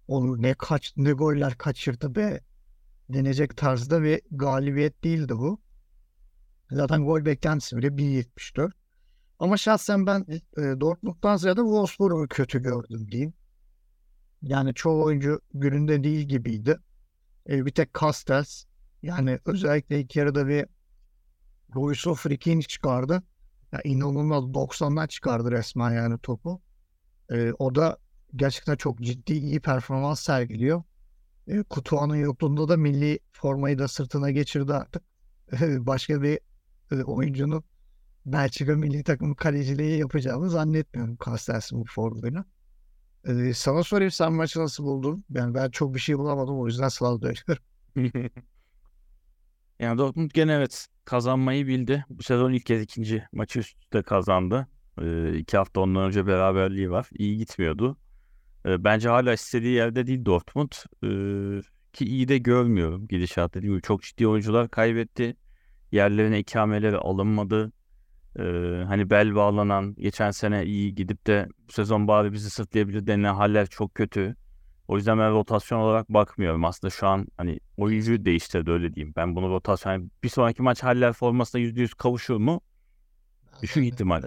Onu 0.08 0.42
ne 0.42 0.54
kaç 0.54 0.92
ne 0.96 1.12
goller 1.12 1.58
kaçırdı 1.58 2.14
be 2.14 2.40
denecek 3.08 3.56
tarzda 3.56 4.02
bir 4.02 4.20
galibiyet 4.30 5.04
değildi 5.04 5.32
bu. 5.36 5.60
Zaten 6.70 7.04
gol 7.04 7.24
beklentisi 7.24 7.76
bile 7.76 7.86
1.74. 7.86 8.72
Ama 9.38 9.56
şahsen 9.56 10.06
ben 10.06 10.26
e, 10.30 10.80
Dortmund'dan 10.80 11.36
ziyade 11.36 11.60
Wolfsburg'u 11.60 12.28
kötü 12.28 12.62
gördüm 12.62 13.10
diyeyim. 13.10 13.34
Yani 14.42 14.74
çoğu 14.74 15.04
oyuncu 15.04 15.40
gününde 15.54 16.04
değil 16.04 16.28
gibiydi. 16.28 16.78
E, 17.48 17.66
bir 17.66 17.70
tek 17.70 17.94
Castells 18.00 18.64
yani 19.02 19.38
özellikle 19.44 20.00
ilk 20.00 20.16
yarıda 20.16 20.48
bir 20.48 20.66
Luis 21.76 22.04
Friki'ni 22.04 22.64
çıkardı. 22.64 23.22
Ya 23.72 23.80
inanılmaz 23.84 24.54
90'dan 24.54 25.06
çıkardı 25.06 25.50
resmen 25.50 25.90
yani 25.90 26.18
topu. 26.18 26.62
E, 27.30 27.52
o 27.58 27.74
da 27.74 27.98
gerçekten 28.36 28.76
çok 28.76 29.00
ciddi 29.00 29.32
iyi 29.32 29.60
performans 29.60 30.20
sergiliyor. 30.20 30.82
E, 31.48 31.62
Kutuan'ın 31.62 32.16
yokluğunda 32.16 32.68
da 32.68 32.76
milli 32.76 33.18
formayı 33.32 33.78
da 33.78 33.88
sırtına 33.88 34.30
geçirdi 34.30 34.74
artık. 34.74 35.02
Başka 35.62 36.22
bir 36.22 36.40
e, 36.92 37.02
oyuncunun 37.02 37.64
Belçika 38.26 38.76
milli 38.76 39.04
takım 39.04 39.34
kaleciliği 39.34 39.98
yapacağını 39.98 40.50
zannetmiyorum 40.50 41.18
Castells'in 41.24 41.80
bu 41.80 41.84
formuyla. 41.84 42.44
E, 43.24 43.54
sana 43.54 43.82
sorayım 43.82 44.10
sen 44.10 44.32
maçı 44.32 44.60
nasıl 44.60 44.84
buldun? 44.84 45.24
Yani 45.30 45.54
ben 45.54 45.70
çok 45.70 45.94
bir 45.94 46.00
şey 46.00 46.18
bulamadım 46.18 46.60
o 46.60 46.66
yüzden 46.66 46.88
sana 46.88 47.22
dönüyorum. 47.22 47.64
Yani 49.80 49.98
Dortmund 49.98 50.30
gene 50.34 50.52
evet 50.52 50.86
kazanmayı 51.04 51.66
bildi. 51.66 52.04
Bu 52.10 52.22
sezon 52.22 52.52
ilk 52.52 52.66
kez 52.66 52.82
ikinci 52.82 53.24
maçı 53.32 53.58
üst 53.58 53.78
üste 53.82 54.02
kazandı. 54.02 54.68
Ee, 55.02 55.38
iki 55.38 55.56
hafta 55.56 55.80
ondan 55.80 56.04
önce 56.04 56.26
beraberliği 56.26 56.90
var. 56.90 57.08
İyi 57.18 57.38
gitmiyordu. 57.38 57.96
Ee, 58.66 58.84
bence 58.84 59.08
hala 59.08 59.32
istediği 59.32 59.74
yerde 59.74 60.06
değil 60.06 60.24
Dortmund. 60.24 60.72
Ee, 61.04 61.62
ki 61.92 62.04
iyi 62.04 62.28
de 62.28 62.38
görmüyorum 62.38 63.08
gidişat 63.08 63.54
dediğim 63.54 63.74
gibi. 63.74 63.82
Çok 63.82 64.02
ciddi 64.02 64.26
oyuncular 64.26 64.68
kaybetti. 64.70 65.36
Yerlerine 65.92 66.38
ikameleri 66.38 66.96
alınmadı. 66.96 67.72
Ee, 68.38 68.42
hani 68.86 69.10
bel 69.10 69.34
bağlanan 69.34 69.94
geçen 69.94 70.30
sene 70.30 70.64
iyi 70.64 70.94
gidip 70.94 71.26
de 71.26 71.48
bu 71.68 71.72
sezon 71.72 72.08
bari 72.08 72.32
bizi 72.32 72.50
sırtlayabilir 72.50 73.06
denilen 73.06 73.34
haller 73.34 73.66
çok 73.66 73.94
kötü. 73.94 74.36
O 74.88 74.96
yüzden 74.96 75.18
ben 75.18 75.32
rotasyon 75.32 75.78
olarak 75.78 76.08
bakmıyorum. 76.08 76.64
Aslında 76.64 76.90
şu 76.90 77.06
an 77.06 77.26
hani 77.36 77.60
oyuncuyu 77.76 78.24
değiştirdi 78.24 78.70
öyle 78.70 78.94
diyeyim. 78.94 79.12
Ben 79.16 79.36
bunu 79.36 79.48
rotasyon 79.48 79.92
yani 79.92 80.08
bir 80.24 80.28
sonraki 80.28 80.62
maç 80.62 80.82
haller 80.82 81.12
formasına 81.12 81.60
%100 81.60 81.94
kavuşur 81.96 82.36
mu? 82.36 82.60
Düşük 83.62 83.84
ihtimal. 83.84 84.22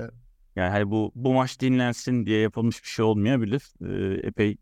Yani 0.55 0.69
hani 0.69 0.91
bu 0.91 1.11
bu 1.15 1.33
maç 1.33 1.59
dinlensin 1.59 2.25
diye 2.25 2.39
yapılmış 2.39 2.83
bir 2.83 2.87
şey 2.87 3.05
olmayabilir. 3.05 3.63
Ee, 3.85 4.27
epey 4.27 4.57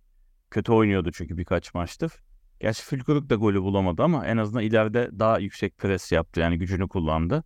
kötü 0.51 0.71
oynuyordu 0.71 1.11
çünkü 1.11 1.37
birkaç 1.37 1.73
maçtır. 1.73 2.11
Gerçi 2.59 2.83
Fülkürük 2.83 3.29
de 3.29 3.35
golü 3.35 3.61
bulamadı 3.61 4.03
ama 4.03 4.25
en 4.27 4.37
azından 4.37 4.63
ileride 4.63 5.09
daha 5.19 5.39
yüksek 5.39 5.77
pres 5.77 6.11
yaptı. 6.11 6.39
Yani 6.39 6.57
gücünü 6.57 6.87
kullandı. 6.87 7.43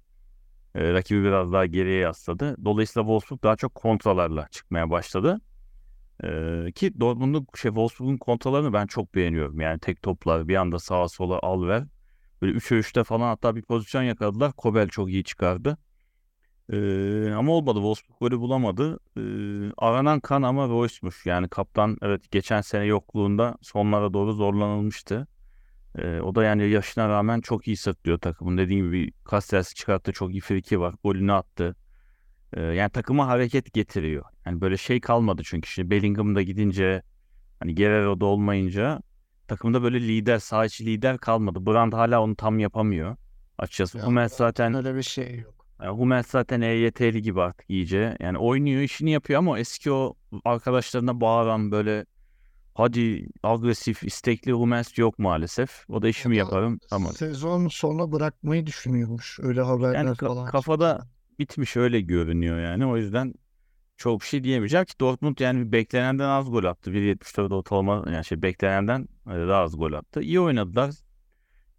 Ee, 0.75 0.93
rakibi 0.93 1.23
biraz 1.23 1.51
daha 1.53 1.65
geriye 1.65 1.99
yasladı. 1.99 2.55
Dolayısıyla 2.65 3.03
Wolfsburg 3.03 3.43
daha 3.43 3.55
çok 3.55 3.75
kontralarla 3.75 4.47
çıkmaya 4.51 4.89
başladı. 4.89 5.41
Ki 6.75 6.99
Dortmund'un 6.99 7.47
şey 7.55 7.69
Wolfsburg'un 7.69 8.17
kontralarını 8.17 8.73
ben 8.73 8.87
çok 8.87 9.15
beğeniyorum. 9.15 9.59
Yani 9.59 9.79
tek 9.79 10.01
toplar 10.01 10.47
bir 10.47 10.55
anda 10.55 10.79
sağa 10.79 11.07
sola 11.07 11.39
al 11.43 11.67
ver. 11.67 11.83
Böyle 12.41 12.57
3'e 12.57 12.79
3'te 12.79 13.03
falan 13.03 13.27
hatta 13.27 13.55
bir 13.55 13.61
pozisyon 13.61 14.03
yakaladılar. 14.03 14.53
Kobel 14.53 14.87
çok 14.87 15.09
iyi 15.09 15.23
çıkardı. 15.23 15.77
Ee, 16.73 17.31
ama 17.31 17.51
olmadı. 17.51 17.77
Wolfsburg 17.77 18.19
golü 18.19 18.39
bulamadı. 18.39 18.99
Ee, 19.17 19.21
aranan 19.77 20.19
kan 20.19 20.41
ama 20.41 20.67
Royce'muş. 20.67 21.25
Yani 21.25 21.49
kaptan 21.49 21.97
evet 22.01 22.31
geçen 22.31 22.61
sene 22.61 22.85
yokluğunda 22.85 23.57
sonlara 23.61 24.13
doğru 24.13 24.33
zorlanılmıştı. 24.33 25.27
Ee, 25.97 26.19
o 26.21 26.35
da 26.35 26.43
yani 26.43 26.69
yaşına 26.69 27.09
rağmen 27.09 27.41
çok 27.41 27.67
iyi 27.67 27.77
sırtlıyor 27.77 28.17
takımın. 28.19 28.57
Dediğim 28.57 28.85
gibi 28.91 29.11
Castells 29.31 29.73
çıkarttı. 29.73 30.13
Çok 30.13 30.31
iyi 30.31 30.41
friki 30.41 30.79
var. 30.79 30.95
Golünü 31.03 31.33
attı. 31.33 31.75
Yani 32.61 32.89
takıma 32.89 33.27
hareket 33.27 33.73
getiriyor. 33.73 34.25
Yani 34.45 34.61
böyle 34.61 34.77
şey 34.77 35.01
kalmadı 35.01 35.41
çünkü 35.45 35.69
şimdi 35.69 35.89
Bellingham 35.89 36.35
da 36.35 36.41
gidince 36.41 37.01
hani 37.59 37.75
Guerrero 37.75 38.19
da 38.19 38.25
olmayınca 38.25 39.01
takımda 39.47 39.83
böyle 39.83 40.01
lider, 40.01 40.39
saha 40.39 40.65
içi 40.65 40.85
lider 40.85 41.17
kalmadı. 41.17 41.65
Brand 41.65 41.93
hala 41.93 42.21
onu 42.21 42.35
tam 42.35 42.59
yapamıyor. 42.59 43.15
Açıkçası 43.57 43.97
Ya, 43.97 44.03
Hummels 44.05 44.33
zaten 44.33 44.73
Öyle 44.73 44.95
bir 44.95 45.01
şey 45.03 45.39
yok. 45.39 45.65
yani 45.81 45.97
Hummels 45.97 46.27
zaten 46.27 46.61
EYT'li 46.61 47.21
gibi 47.21 47.41
artık 47.41 47.65
iyice. 47.69 48.17
Yani 48.19 48.37
oynuyor, 48.37 48.81
işini 48.81 49.11
yapıyor 49.11 49.39
ama 49.39 49.59
eski 49.59 49.91
o 49.91 50.13
arkadaşlarına 50.45 51.21
bağıran 51.21 51.71
böyle 51.71 52.05
hadi 52.75 53.27
agresif, 53.43 54.03
istekli 54.03 54.51
Hummels 54.51 54.97
yok 54.97 55.19
maalesef. 55.19 55.85
O 55.89 56.01
da 56.01 56.07
işimi 56.07 56.35
da 56.35 56.39
yaparım. 56.39 56.79
Tamam. 56.89 57.11
Sezon 57.13 57.67
sonu 57.67 58.11
bırakmayı 58.11 58.65
düşünüyormuş. 58.65 59.39
Öyle 59.41 59.61
haberler 59.61 59.95
Yani 59.95 60.15
falan. 60.15 60.45
kafada. 60.45 61.07
Bitmiş 61.39 61.77
öyle 61.77 62.01
görünüyor 62.01 62.59
yani. 62.59 62.85
O 62.85 62.97
yüzden 62.97 63.33
çok 63.97 64.21
bir 64.21 64.25
şey 64.25 64.43
diyemeyeceğim 64.43 64.85
ki 64.85 64.93
Dortmund 64.99 65.37
yani 65.39 65.71
beklenenden 65.71 66.29
az 66.29 66.51
gol 66.51 66.63
attı. 66.63 66.91
1.74 66.91 67.55
ortalama 67.55 68.05
yani 68.11 68.25
şey 68.25 68.41
beklenenden 68.41 69.07
e, 69.27 69.31
daha 69.31 69.61
az 69.61 69.77
gol 69.77 69.93
attı. 69.93 70.21
İyi 70.21 70.39
oynadılar. 70.39 70.95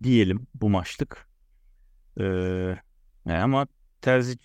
diyelim 0.03 0.47
bu 0.55 0.71
maçlık. 0.71 1.29
Ee, 2.21 2.77
ama 3.27 3.67
Terzic 4.01 4.41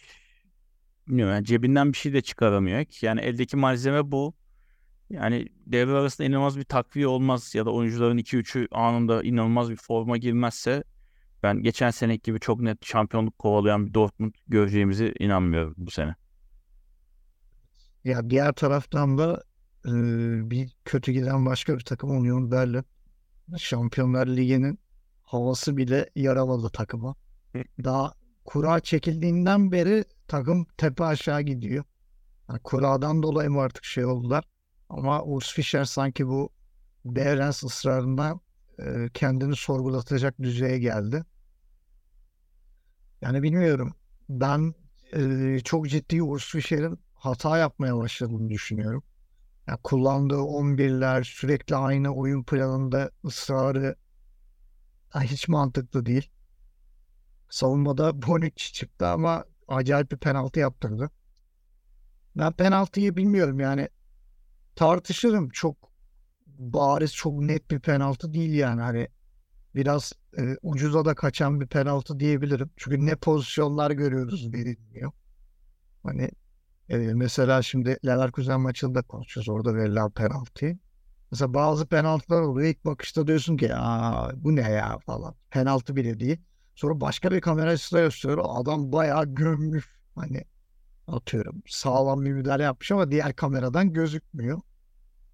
bilmiyorum 1.08 1.36
yani 1.36 1.46
cebinden 1.46 1.94
bir 1.94 1.98
şey 1.98 2.14
de 2.14 2.22
çıkaramıyor. 2.22 2.86
Yani 3.02 3.22
eldeki 3.22 3.58
malzeme 3.58 4.12
bu. 4.12 4.34
Yani 5.10 5.48
devre 5.66 5.92
arasında 5.92 6.28
inanılmaz 6.28 6.58
bir 6.58 6.64
takviye 6.64 7.08
olmaz 7.08 7.56
ya 7.56 7.66
da 7.66 7.72
oyuncuların 7.74 8.18
2-3'ü 8.18 8.68
anında 8.72 9.24
inanılmaz 9.24 9.72
bir 9.72 9.76
forma 9.76 10.18
girmezse 10.18 10.84
ben 11.44 11.64
geçen 11.64 11.90
seneki 11.92 12.22
gibi 12.22 12.40
çok 12.40 12.62
net 12.62 12.86
şampiyonluk 12.86 13.40
kovalayan 13.40 13.88
bir 13.88 13.94
Dortmund 13.94 14.34
göreceğimizi 14.48 15.14
inanmıyorum 15.20 15.74
bu 15.78 15.92
sene. 15.92 16.16
Ya 18.04 18.30
diğer 18.30 18.54
taraftan 18.54 19.18
da 19.18 19.44
e, 19.86 19.92
bir 20.52 20.76
kötü 20.86 21.12
giden 21.12 21.46
başka 21.46 21.78
bir 21.78 21.84
takım 21.84 22.10
Union 22.10 22.52
Berlin. 22.52 22.84
Şampiyonlar 23.58 24.28
Ligi'nin 24.28 24.80
havası 25.24 25.78
bile 25.78 26.10
yaraladı 26.16 26.70
takıma. 26.70 27.16
Daha 27.84 28.14
kura 28.46 28.80
çekildiğinden 28.80 29.72
beri 29.72 30.06
takım 30.28 30.66
tepe 30.78 31.04
aşağı 31.04 31.42
gidiyor. 31.42 31.84
Yani 32.50 32.60
kuradan 32.60 33.24
dolayı 33.24 33.50
mı 33.50 33.62
artık 33.62 33.86
şey 33.86 34.06
oldular. 34.06 34.44
Ama 34.90 35.24
Urs 35.24 35.54
Fischer 35.54 35.86
sanki 35.86 36.28
bu 36.28 36.50
Behrens 37.06 37.64
ısrarından 37.64 38.42
kendini 39.14 39.56
sorgulatacak 39.56 40.40
düzeye 40.40 40.80
geldi. 40.80 41.24
Yani 43.22 43.44
bilmiyorum. 43.44 43.94
Ben 44.30 44.74
çok 45.64 45.90
ciddi 45.90 46.24
Urs 46.24 46.52
Fischer'in 46.52 47.00
hata 47.14 47.58
yapmaya 47.58 47.98
başladığını 47.98 48.50
düşünüyorum. 48.50 49.04
Yani 49.68 49.80
kullandığı 49.84 50.36
11'ler 50.42 51.24
sürekli 51.24 51.76
aynı 51.76 52.16
oyun 52.16 52.44
planında 52.44 53.12
ısrarı 53.26 53.96
hiç 55.16 55.48
mantıklı 55.48 56.06
değil. 56.06 56.32
Savunmada 57.50 58.22
Bonucci 58.22 58.74
çıktı 58.74 59.08
ama 59.08 59.46
acayip 59.68 60.12
bir 60.12 60.18
penaltı 60.18 60.60
yaptırdı. 60.60 61.10
Ben 62.36 62.54
penaltıyı 62.54 63.18
bilmiyorum 63.18 63.60
yani 63.60 63.90
tartışırım. 64.76 65.50
Çok 65.50 65.89
bariz, 66.60 67.14
çok 67.14 67.34
net 67.42 67.72
bir 67.72 67.80
penaltı 67.80 68.34
değil 68.34 68.54
yani. 68.54 68.82
Hani 68.82 69.08
biraz 69.76 70.14
e, 70.38 70.58
ucuza 70.62 71.06
da 71.06 71.16
kaçan 71.16 71.62
bir 71.62 71.68
penaltı 71.68 72.20
diyebilirim. 72.20 72.70
Çünkü 72.78 73.06
ne 73.06 73.16
pozisyonlar 73.16 73.92
görüyoruz 73.92 74.54
verilmiyor. 74.54 75.12
Hani 76.04 76.30
e, 76.90 76.98
mesela 76.98 77.62
şimdi 77.62 77.98
Leverkusen 78.06 78.62
maçında 78.62 79.02
konuşuyoruz 79.02 79.50
orada 79.50 79.76
verilen 79.76 80.12
penaltıyı. 80.12 80.78
Mesela 81.32 81.54
bazı 81.54 81.88
penaltılar 81.88 82.42
oluyor. 82.42 82.70
İlk 82.70 82.86
bakışta 82.86 83.28
diyorsun 83.28 83.58
ki 83.58 83.76
Aa, 83.76 84.32
bu 84.36 84.56
ne 84.56 84.62
ya 84.62 85.00
falan. 85.06 85.36
Penaltı 85.50 85.96
bile 85.96 86.20
değil. 86.20 86.38
Sonra 86.76 87.02
başka 87.02 87.32
bir 87.32 87.42
kamera 87.42 87.70
açısıyla 87.70 88.06
gösteriyor. 88.06 88.46
Adam 88.48 88.92
bayağı 88.92 89.26
gömmüş. 89.26 90.00
Hani 90.16 90.44
atıyorum 91.08 91.64
sağlam 91.68 92.26
bir 92.26 92.34
müdahale 92.34 92.64
yapmış 92.64 92.92
ama 92.92 93.12
diğer 93.12 93.36
kameradan 93.36 93.94
gözükmüyor. 93.94 94.62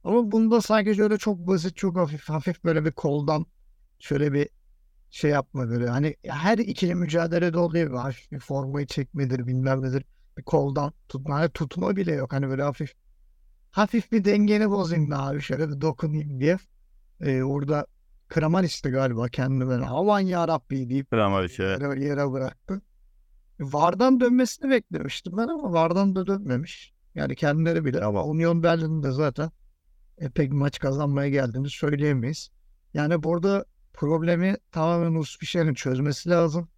Ama 0.05 0.31
bunda 0.31 0.61
sanki 0.61 0.95
şöyle 0.95 1.17
çok 1.17 1.37
basit, 1.37 1.75
çok 1.75 1.97
hafif, 1.97 2.29
hafif 2.29 2.63
böyle 2.63 2.85
bir 2.85 2.91
koldan 2.91 3.45
şöyle 3.99 4.33
bir 4.33 4.49
şey 5.09 5.31
yapma 5.31 5.69
böyle. 5.69 5.89
Hani 5.89 6.15
her 6.23 6.57
ikili 6.57 6.95
mücadelede 6.95 7.57
oluyor. 7.57 7.91
Bir 7.91 7.97
hafif 7.97 8.31
bir 8.31 8.39
formayı 8.39 8.87
çekmedir, 8.87 9.47
bilmem 9.47 9.81
nedir. 9.81 10.03
Bir 10.37 10.43
koldan 10.43 10.93
tutma. 11.09 11.35
Hani 11.35 11.49
tutma 11.49 11.95
bile 11.95 12.13
yok. 12.13 12.33
Hani 12.33 12.49
böyle 12.49 12.63
hafif 12.63 12.93
hafif 13.71 14.11
bir 14.11 14.25
dengeni 14.25 14.69
bozayım 14.69 15.11
da 15.11 15.23
abi 15.23 15.41
şöyle 15.41 15.69
bir 15.69 15.81
dokunayım 15.81 16.39
diye. 16.39 16.57
Ee, 17.21 17.43
orada 17.43 17.85
Kramariç'ti 18.27 18.89
galiba 18.89 19.27
kendini 19.27 19.67
böyle 19.67 19.85
aman 19.85 20.19
yarabbi 20.19 20.89
deyip 20.89 21.11
Kramariç 21.11 21.59
evet. 21.59 21.81
yere, 21.81 22.05
yere 22.05 22.31
bıraktı. 22.31 22.81
Vardan 23.59 24.19
dönmesini 24.19 24.71
beklemiştim 24.71 25.37
ben 25.37 25.47
ama 25.47 25.73
Vardan 25.73 26.15
da 26.15 26.27
dönmemiş. 26.27 26.93
Yani 27.15 27.35
kendileri 27.35 27.85
bile 27.85 28.03
ama 28.03 28.23
Union 28.23 28.63
Berlin'de 28.63 29.11
zaten 29.11 29.51
pek 30.35 30.51
maç 30.51 30.79
kazanmaya 30.79 31.29
geldiğini 31.29 31.69
söyleyemeyiz. 31.69 32.49
Yani 32.93 33.23
burada 33.23 33.65
problemi 33.93 34.57
tamamen 34.71 35.19
Uspişer'in 35.19 35.73
çözmesi 35.73 36.29
lazım. 36.29 36.69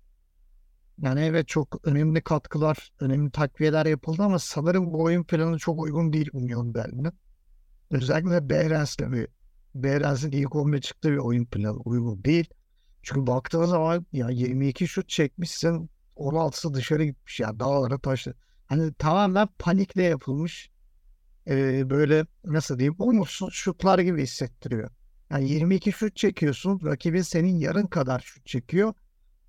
Yani 1.02 1.22
evet 1.22 1.48
çok 1.48 1.88
önemli 1.88 2.22
katkılar, 2.22 2.92
önemli 3.00 3.32
takviyeler 3.32 3.86
yapıldı 3.86 4.24
ama 4.24 4.40
sanırım 4.40 4.94
bu 4.94 5.04
oyun 5.04 5.24
planı 5.24 5.58
çok 5.58 5.80
uygun 5.80 6.14
değil 6.14 6.30
Union 6.34 6.74
Berlin'e. 6.74 7.12
Özellikle 7.92 8.50
Behrens'le 8.50 9.00
bir 9.00 9.28
Behrens'in 9.76 10.32
ilk 10.32 10.56
11 10.56 10.82
çıktığı 10.82 11.12
bir 11.12 11.18
oyun 11.18 11.46
planı 11.46 11.78
uygun 11.78 12.24
değil. 12.24 12.50
Çünkü 13.02 13.28
baktığın 13.28 13.66
zaman 13.66 14.06
ya 14.14 14.30
22 14.30 14.88
şut 14.88 15.10
çekmişsin 15.10 15.90
16'sı 16.16 16.74
dışarı 16.74 17.04
gitmiş 17.06 17.40
ya 17.40 17.60
dağlara 17.60 17.98
taşı. 18.00 18.34
Hani 18.66 18.94
tamamen 18.94 19.48
panikle 19.60 20.04
yapılmış 20.04 20.70
böyle 21.90 22.26
nasıl 22.46 22.80
diyeyim 22.80 22.96
umutsuz 23.00 23.54
şutlar 23.54 24.00
gibi 24.00 24.24
hissettiriyor. 24.24 24.90
Yani 25.30 25.50
22 25.50 25.92
şut 25.92 26.16
çekiyorsun 26.16 26.82
rakibin 26.86 27.22
senin 27.22 27.58
yarın 27.58 27.88
kadar 27.88 28.20
şut 28.20 28.46
çekiyor. 28.46 28.94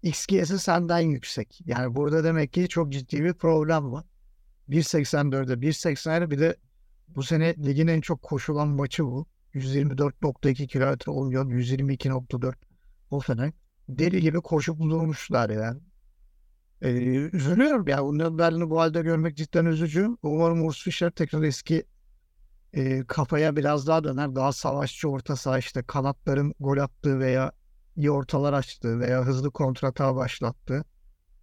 XG'si 0.02 0.58
senden 0.58 0.98
yüksek. 0.98 1.60
Yani 1.66 1.94
burada 1.96 2.24
demek 2.24 2.52
ki 2.52 2.68
çok 2.68 2.92
ciddi 2.92 3.24
bir 3.24 3.32
problem 3.32 3.92
var. 3.92 4.04
1.84'e 4.68 5.54
1.80'e 5.54 6.30
bir 6.30 6.38
de 6.38 6.56
bu 7.08 7.22
sene 7.22 7.54
ligin 7.66 7.86
en 7.86 8.00
çok 8.00 8.22
koşulan 8.22 8.68
maçı 8.68 9.04
bu. 9.04 9.26
124.2 9.54 10.66
kilometre 10.66 11.12
oluyor. 11.12 11.46
122.4 11.46 12.54
o 13.10 13.20
sene. 13.20 13.52
Deli 13.88 14.20
gibi 14.20 14.40
koşup 14.40 14.80
durmuşlar 14.80 15.50
yani. 15.50 15.80
Ee, 16.82 16.90
üzülüyorum 17.32 17.88
ya. 17.88 18.04
Union 18.04 18.38
Berlin'i 18.38 18.70
bu 18.70 18.80
halde 18.80 19.02
görmek 19.02 19.36
cidden 19.36 19.64
üzücü. 19.64 20.08
Umarım 20.22 20.66
Urs 20.66 20.82
Fischer 20.82 21.10
tekrar 21.10 21.42
eski 21.42 21.84
e, 22.72 23.04
kafaya 23.06 23.56
biraz 23.56 23.86
daha 23.86 24.04
döner. 24.04 24.34
Daha 24.34 24.52
savaşçı 24.52 25.08
orta 25.08 25.36
saha 25.36 25.58
işte 25.58 25.82
kanatların 25.82 26.54
gol 26.60 26.78
attığı 26.78 27.18
veya 27.18 27.52
iyi 27.96 28.10
ortalar 28.10 28.52
açtığı 28.52 29.00
veya 29.00 29.24
hızlı 29.24 29.50
kontratağı 29.50 30.16
başlattığı. 30.16 30.84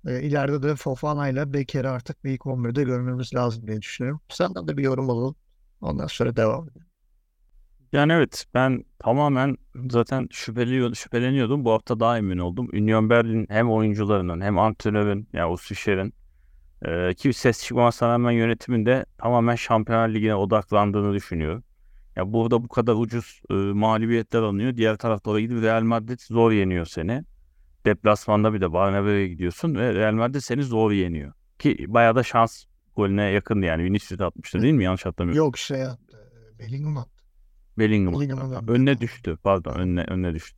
E, 0.07 0.21
ileride 0.21 0.63
de 0.63 0.75
Fofana 0.75 1.29
ile 1.29 1.53
Beker'i 1.53 1.87
artık 1.87 2.23
bir 2.23 2.31
ilk 2.31 2.41
11'de 2.41 2.83
görmemiz 2.83 3.33
lazım 3.33 3.67
diye 3.67 3.81
düşünüyorum. 3.81 4.21
Senden 4.29 4.67
de 4.67 4.77
bir 4.77 4.83
yorum 4.83 5.09
alalım. 5.09 5.35
Ondan 5.81 6.07
sonra 6.07 6.35
devam 6.35 6.69
edelim. 6.69 6.87
Yani 7.91 8.13
evet 8.13 8.45
ben 8.53 8.83
tamamen 8.99 9.57
zaten 9.89 10.27
şüpheliyordum, 10.31 10.95
şüpheleniyordum. 10.95 11.65
Bu 11.65 11.71
hafta 11.71 11.99
daha 11.99 12.17
emin 12.17 12.37
oldum. 12.37 12.69
Union 12.73 13.09
Berlin 13.09 13.47
hem 13.49 13.71
oyuncularının 13.71 14.41
hem 14.41 14.59
antrenörün 14.59 15.29
yani 15.33 15.51
Ustüşer'in 15.51 16.13
e, 16.85 17.13
ki 17.13 17.33
ses 17.33 17.63
çıkmamasına 17.63 18.09
rağmen 18.09 18.31
yönetimin 18.31 18.85
de 18.85 19.05
tamamen 19.17 19.55
Şampiyonlar 19.55 20.09
Ligi'ne 20.09 20.35
odaklandığını 20.35 21.13
düşünüyorum. 21.13 21.63
Ya 22.15 22.33
burada 22.33 22.63
bu 22.63 22.67
kadar 22.67 22.93
ucuz 22.95 23.41
e, 23.49 23.53
mağlubiyetler 23.53 24.41
alınıyor. 24.41 24.77
Diğer 24.77 24.97
tarafta 24.97 25.39
gidip 25.39 25.61
Real 25.61 25.83
Madrid 25.83 26.19
zor 26.19 26.51
yeniyor 26.51 26.85
seni. 26.85 27.23
Deplasmanda 27.85 28.53
bir 28.53 28.61
de 28.61 28.73
Bernabeu'ya 28.73 29.27
gidiyorsun 29.27 29.75
ve 29.75 29.93
Real 29.93 30.13
Madrid 30.13 30.39
seni 30.39 30.63
zor 30.63 30.91
yeniyor. 30.91 31.33
Ki 31.59 31.85
bayağı 31.87 32.15
da 32.15 32.23
şans 32.23 32.65
golüne 32.95 33.23
yakındı 33.23 33.65
yani. 33.65 33.83
Vinicius 33.83 34.21
atmıştı 34.21 34.61
değil 34.61 34.73
mi? 34.73 34.83
Yanlış 34.83 35.05
hatırlamıyorum. 35.05 35.45
Yok 35.45 35.57
şey. 35.57 35.83
Bellingham. 36.59 37.14
Bellingham. 37.77 38.21
Bellingham. 38.21 38.67
Önüne 38.67 39.01
düştü. 39.01 39.38
Pardon 39.43 39.73
önüne, 39.73 40.03
önüne 40.03 40.33
düştü. 40.33 40.57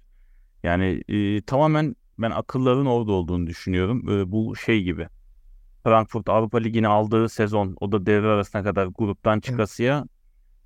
Yani 0.63 1.03
e, 1.07 1.41
tamamen 1.41 1.95
ben 2.17 2.31
akılların 2.31 2.85
orada 2.85 3.11
olduğunu 3.11 3.47
düşünüyorum. 3.47 4.09
E, 4.09 4.31
bu 4.31 4.55
şey 4.55 4.83
gibi. 4.83 5.07
Frankfurt 5.83 6.29
Avrupa 6.29 6.57
Ligi'ni 6.57 6.87
aldığı 6.87 7.29
sezon 7.29 7.77
o 7.79 7.91
da 7.91 8.05
devre 8.05 8.27
arasına 8.27 8.63
kadar 8.63 8.85
gruptan 8.85 9.39
çıkasıya 9.39 10.05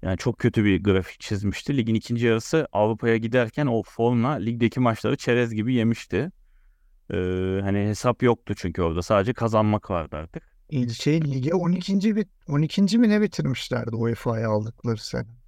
yani 0.02 0.18
çok 0.18 0.40
kötü 0.40 0.66
bir 0.66 0.84
grafik 0.84 1.20
çizmişti. 1.20 1.78
Ligin 1.78 1.96
ikinci 1.96 2.26
yarısı 2.26 2.68
Avrupa'ya 2.72 3.18
giderken 3.18 3.66
o 3.66 3.84
formla 3.84 4.30
ligdeki 4.30 4.80
maçları 4.80 5.18
çerez 5.18 5.54
gibi 5.54 5.74
yemişti. 5.74 6.32
Ee, 7.14 7.16
hani 7.62 7.80
hesap 7.88 8.24
yoktu 8.24 8.54
çünkü 8.58 8.82
orada 8.82 9.02
sadece 9.02 9.34
kazanmak 9.34 9.90
vardı 9.90 10.16
artık. 10.16 10.44
Şey 11.00 11.22
lige 11.22 11.54
12. 11.54 12.16
bit 12.16 12.28
12. 12.48 12.98
mi 12.98 13.10
ne 13.10 13.22
bitirmişlerdi 13.22 13.96
UEFA'ya 13.96 14.50
aldıkları 14.50 14.98
sene. 14.98 15.41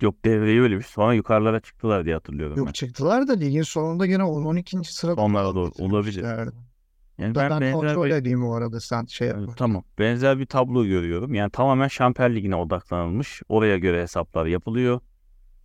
Yok 0.00 0.24
devreyi 0.24 0.60
öyle 0.60 0.78
bir 0.78 0.82
sonra 0.82 1.14
yukarılara 1.14 1.60
çıktılar 1.60 2.04
diye 2.04 2.14
hatırlıyorum 2.14 2.56
Yok 2.56 2.66
ben. 2.66 2.72
çıktılar 2.72 3.28
da 3.28 3.32
ligin 3.32 3.62
sonunda 3.62 4.06
gene 4.06 4.24
12. 4.24 4.78
sırada 4.84 5.16
Sonlara 5.16 5.42
falan 5.42 5.54
doğru, 5.54 5.70
olabilir. 5.78 6.24
Yani 6.24 7.34
Ben, 7.34 7.60
ben, 7.60 7.72
kontrol 7.72 8.06
bir, 8.06 8.10
edeyim 8.10 8.44
o 8.44 8.54
arada 8.54 8.80
sen 8.80 9.04
şey 9.04 9.28
yap. 9.28 9.38
Tamam 9.56 9.84
benzer 9.98 10.38
bir 10.38 10.46
tablo 10.46 10.84
görüyorum. 10.84 11.34
Yani 11.34 11.50
tamamen 11.50 11.88
Şampiyon 11.88 12.34
Ligi'ne 12.34 12.56
odaklanılmış. 12.56 13.42
Oraya 13.48 13.78
göre 13.78 14.02
hesaplar 14.02 14.46
yapılıyor. 14.46 15.00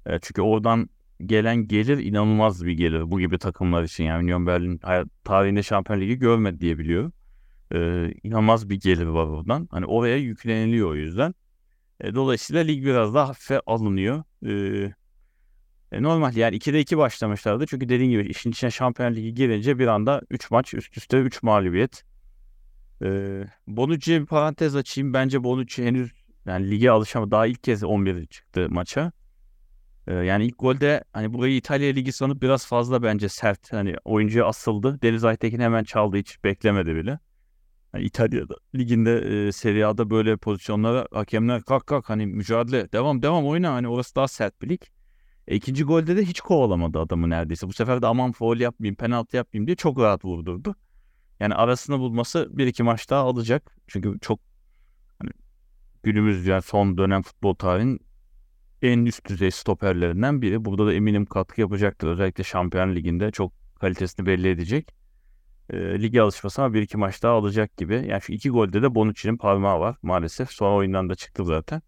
E, 0.06 0.20
çünkü 0.22 0.42
oradan 0.42 0.90
gelen 1.26 1.68
gelir 1.68 1.98
inanılmaz 1.98 2.66
bir 2.66 2.74
gelir 2.74 3.12
bu 3.12 3.20
gibi 3.20 3.38
takımlar 3.38 3.84
için. 3.84 4.04
Yani 4.04 4.24
Union 4.24 4.48
Berlin 4.48 4.80
tarihinde 5.24 5.64
Şampiyon 5.64 6.02
Ligi 6.02 6.20
görmedi 6.20 6.60
diye 6.60 6.78
biliyorum. 6.78 7.14
E, 7.74 8.10
inanılmaz 8.24 8.70
bir 8.70 8.80
gelir 8.80 9.06
var 9.06 9.26
oradan. 9.26 9.68
Hani 9.72 9.86
oraya 9.86 10.18
yükleniliyor 10.18 10.90
o 10.90 10.96
yüzden. 10.96 11.34
E, 12.02 12.16
dolayısıyla 12.16 12.64
lig 12.64 12.86
biraz 12.86 13.14
daha 13.14 13.28
hafife 13.28 13.62
alınıyor. 13.66 14.24
E, 14.46 14.94
E, 15.92 16.04
normal 16.04 16.36
yani 16.36 16.56
2'de 16.56 16.80
2 16.80 16.98
başlamışlardı. 16.98 17.66
Çünkü 17.68 17.90
dediğim 17.90 18.12
gibi 18.12 18.30
işin 18.30 18.52
içine 18.52 18.72
Şampiyonlar 18.72 19.16
Ligi 19.16 19.34
girince 19.34 19.80
bir 19.80 19.88
anda 19.88 20.22
3 20.30 20.52
maç 20.52 20.74
üst 20.74 20.98
üste 20.98 21.18
3 21.18 21.44
mağlubiyet. 21.44 22.04
E, 23.04 23.08
Bonucci'ye 23.68 24.22
bir 24.22 24.26
parantez 24.26 24.76
açayım. 24.76 25.14
Bence 25.14 25.44
Bonucci 25.44 25.86
henüz 25.86 26.12
yani 26.46 26.72
lige 26.72 26.90
alışamadı. 26.90 27.32
Daha 27.32 27.48
ilk 27.48 27.64
kez 27.64 27.84
11 27.84 28.26
çıktı 28.28 28.68
maça. 28.70 29.12
E, 30.08 30.14
yani 30.14 30.46
ilk 30.46 30.60
golde 30.60 31.04
hani 31.14 31.34
burayı 31.34 31.56
İtalya 31.56 31.94
Ligi 31.94 32.12
sanıp 32.12 32.42
biraz 32.42 32.66
fazla 32.68 33.04
bence 33.04 33.30
sert. 33.30 33.74
Hani 33.74 33.96
oyuncuya 34.06 34.46
asıldı. 34.46 35.00
Deniz 35.02 35.24
Aytekin 35.26 35.60
hemen 35.60 35.84
çaldı 35.84 36.18
hiç 36.18 36.44
beklemedi 36.44 36.96
bile. 36.96 37.20
Yani 37.96 38.06
İtalya'da 38.06 38.56
liginde 38.76 39.18
e, 39.48 39.52
Serie 39.52 39.84
A'da 39.84 40.10
böyle 40.10 40.38
pozisyonlara 40.38 41.08
hakemler 41.12 41.62
kalk 41.62 41.88
kalk 41.88 42.10
hani 42.10 42.26
mücadele 42.28 42.92
devam 42.92 43.22
devam 43.22 43.48
oyna 43.48 43.74
hani 43.74 43.88
orası 43.88 44.16
daha 44.16 44.28
sert 44.28 44.62
bir 44.62 44.70
lig. 44.70 44.82
E, 45.48 45.56
ikinci 45.56 45.84
golde 45.84 46.18
de 46.18 46.26
hiç 46.26 46.42
kovalamadı 46.42 47.00
adamı 47.00 47.30
neredeyse. 47.30 47.68
Bu 47.68 47.74
sefer 47.74 48.02
de 48.02 48.08
aman 48.08 48.32
foul 48.32 48.60
yapmayayım, 48.60 48.96
penaltı 48.96 49.38
yapmayayım 49.38 49.68
diye 49.68 49.76
çok 49.76 50.00
rahat 50.00 50.26
vurdurdu. 50.26 50.76
Yani 51.40 51.56
arasını 51.56 52.00
bulması 52.00 52.50
bir 52.52 52.68
iki 52.68 52.84
maç 52.84 53.10
daha 53.10 53.22
alacak. 53.22 53.78
Çünkü 53.88 54.20
çok 54.22 54.40
hani, 55.20 55.32
günümüz 56.04 56.48
yani 56.48 56.62
son 56.62 56.98
dönem 56.98 57.22
futbol 57.22 57.54
tarihinin 57.54 58.00
en 58.82 59.06
üst 59.06 59.30
düzey 59.30 59.52
stoperlerinden 59.52 60.42
biri. 60.42 60.66
Burada 60.66 60.86
da 60.86 60.94
eminim 60.94 61.26
katkı 61.26 61.62
yapacaktır. 61.62 62.08
Özellikle 62.08 62.44
Şampiyon 62.44 62.96
Ligi'nde 62.96 63.32
çok 63.32 63.54
kalitesini 63.80 64.26
belli 64.26 64.50
edecek. 64.50 65.05
E, 65.70 65.78
lige 65.78 66.22
alışması 66.22 66.62
ama 66.64 66.74
bir 66.74 66.82
iki 66.82 66.98
maç 66.98 67.24
daha 67.24 67.34
alacak 67.34 67.78
gibi. 67.78 68.06
Yani 68.08 68.22
şu 68.22 68.34
iki 68.34 68.50
golde 68.50 68.82
de 68.82 68.96
Bonucci'nin 68.96 69.38
parmağı 69.38 69.80
var 69.80 69.96
maalesef. 70.02 70.52
Sonra 70.52 70.76
oyundan 70.76 71.10
da 71.10 71.16
çıktı 71.16 71.46
zaten. 71.46 71.82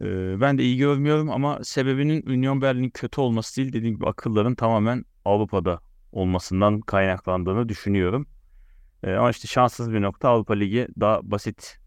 E, 0.00 0.40
ben 0.40 0.58
de 0.58 0.62
iyi 0.62 0.76
görmüyorum 0.76 1.30
ama 1.30 1.64
sebebinin 1.64 2.26
Union 2.26 2.62
Berlin'in 2.62 2.90
kötü 2.90 3.20
olması 3.20 3.56
değil 3.56 3.72
dediğim 3.72 3.94
gibi 3.94 4.06
akılların 4.06 4.54
tamamen 4.54 5.04
Avrupa'da 5.24 5.80
olmasından 6.12 6.80
kaynaklandığını 6.80 7.68
düşünüyorum. 7.68 8.26
E, 9.02 9.12
ama 9.12 9.30
işte 9.30 9.48
şanssız 9.48 9.92
bir 9.92 10.02
nokta 10.02 10.28
Avrupa 10.28 10.54
Ligi 10.54 10.88
daha 11.00 11.20
basit 11.30 11.78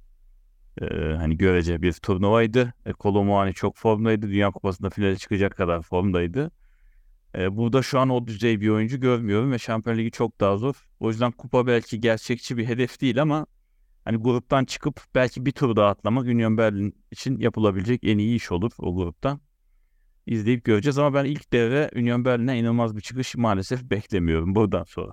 e, 0.82 0.86
hani 0.96 1.38
görece 1.38 1.82
bir 1.82 1.94
turnuvaydı. 1.94 2.74
E, 2.86 2.94
Kolomuani 2.94 3.54
çok 3.54 3.78
formdaydı. 3.78 4.28
Dünya 4.28 4.52
Kupası'nda 4.52 4.90
finale 4.90 5.16
çıkacak 5.16 5.58
kadar 5.58 5.82
formdaydı. 5.82 6.52
Burada 7.36 7.82
şu 7.82 8.00
an 8.00 8.10
o 8.10 8.28
düzey 8.28 8.62
bir 8.62 8.70
oyuncu 8.70 9.00
görmüyorum 9.00 9.52
ve 9.52 9.60
Şampiyon 9.60 9.98
Ligi 9.98 10.12
çok 10.12 10.40
daha 10.40 10.58
zor. 10.58 10.88
O 11.00 11.10
yüzden 11.10 11.32
kupa 11.32 11.68
belki 11.68 12.02
gerçekçi 12.02 12.58
bir 12.58 12.66
hedef 12.66 13.02
değil 13.02 13.22
ama 13.22 13.46
hani 14.06 14.18
gruptan 14.18 14.66
çıkıp 14.66 15.02
belki 15.16 15.46
bir 15.46 15.52
tur 15.52 15.76
daha 15.76 15.88
atlamak 15.88 16.26
Union 16.26 16.58
Berlin 16.58 16.96
için 17.12 17.40
yapılabilecek 17.40 18.04
en 18.04 18.18
iyi 18.18 18.36
iş 18.36 18.52
olur 18.52 18.72
o 18.80 18.96
gruptan. 18.96 19.42
İzleyip 20.26 20.64
göreceğiz 20.66 20.98
ama 20.98 21.14
ben 21.14 21.26
ilk 21.26 21.54
devre 21.54 21.92
Union 21.96 22.26
Berlin'e 22.26 22.60
inanılmaz 22.60 22.96
bir 22.96 23.02
çıkış 23.02 23.36
maalesef 23.36 23.84
beklemiyorum 23.84 24.56
buradan 24.56 24.84
sonra. 24.84 25.12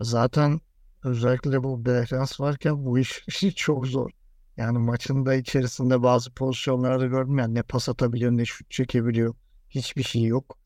Zaten 0.00 0.60
özellikle 1.04 1.62
bu 1.62 1.84
Behrens 1.86 2.40
varken 2.40 2.84
bu 2.84 2.98
iş 2.98 3.24
çok 3.56 3.86
zor. 3.86 4.10
Yani 4.56 4.78
maçın 4.78 5.26
da 5.26 5.34
içerisinde 5.34 6.02
bazı 6.02 6.34
pozisyonlarda 6.34 7.06
gördüm 7.06 7.38
yani 7.38 7.54
ne 7.54 7.62
pas 7.62 7.88
atabiliyor 7.88 8.32
ne 8.32 8.44
şut 8.44 8.70
çekebiliyor. 8.70 9.34
Hiçbir 9.70 10.02
şey 10.02 10.22
yok. 10.22 10.59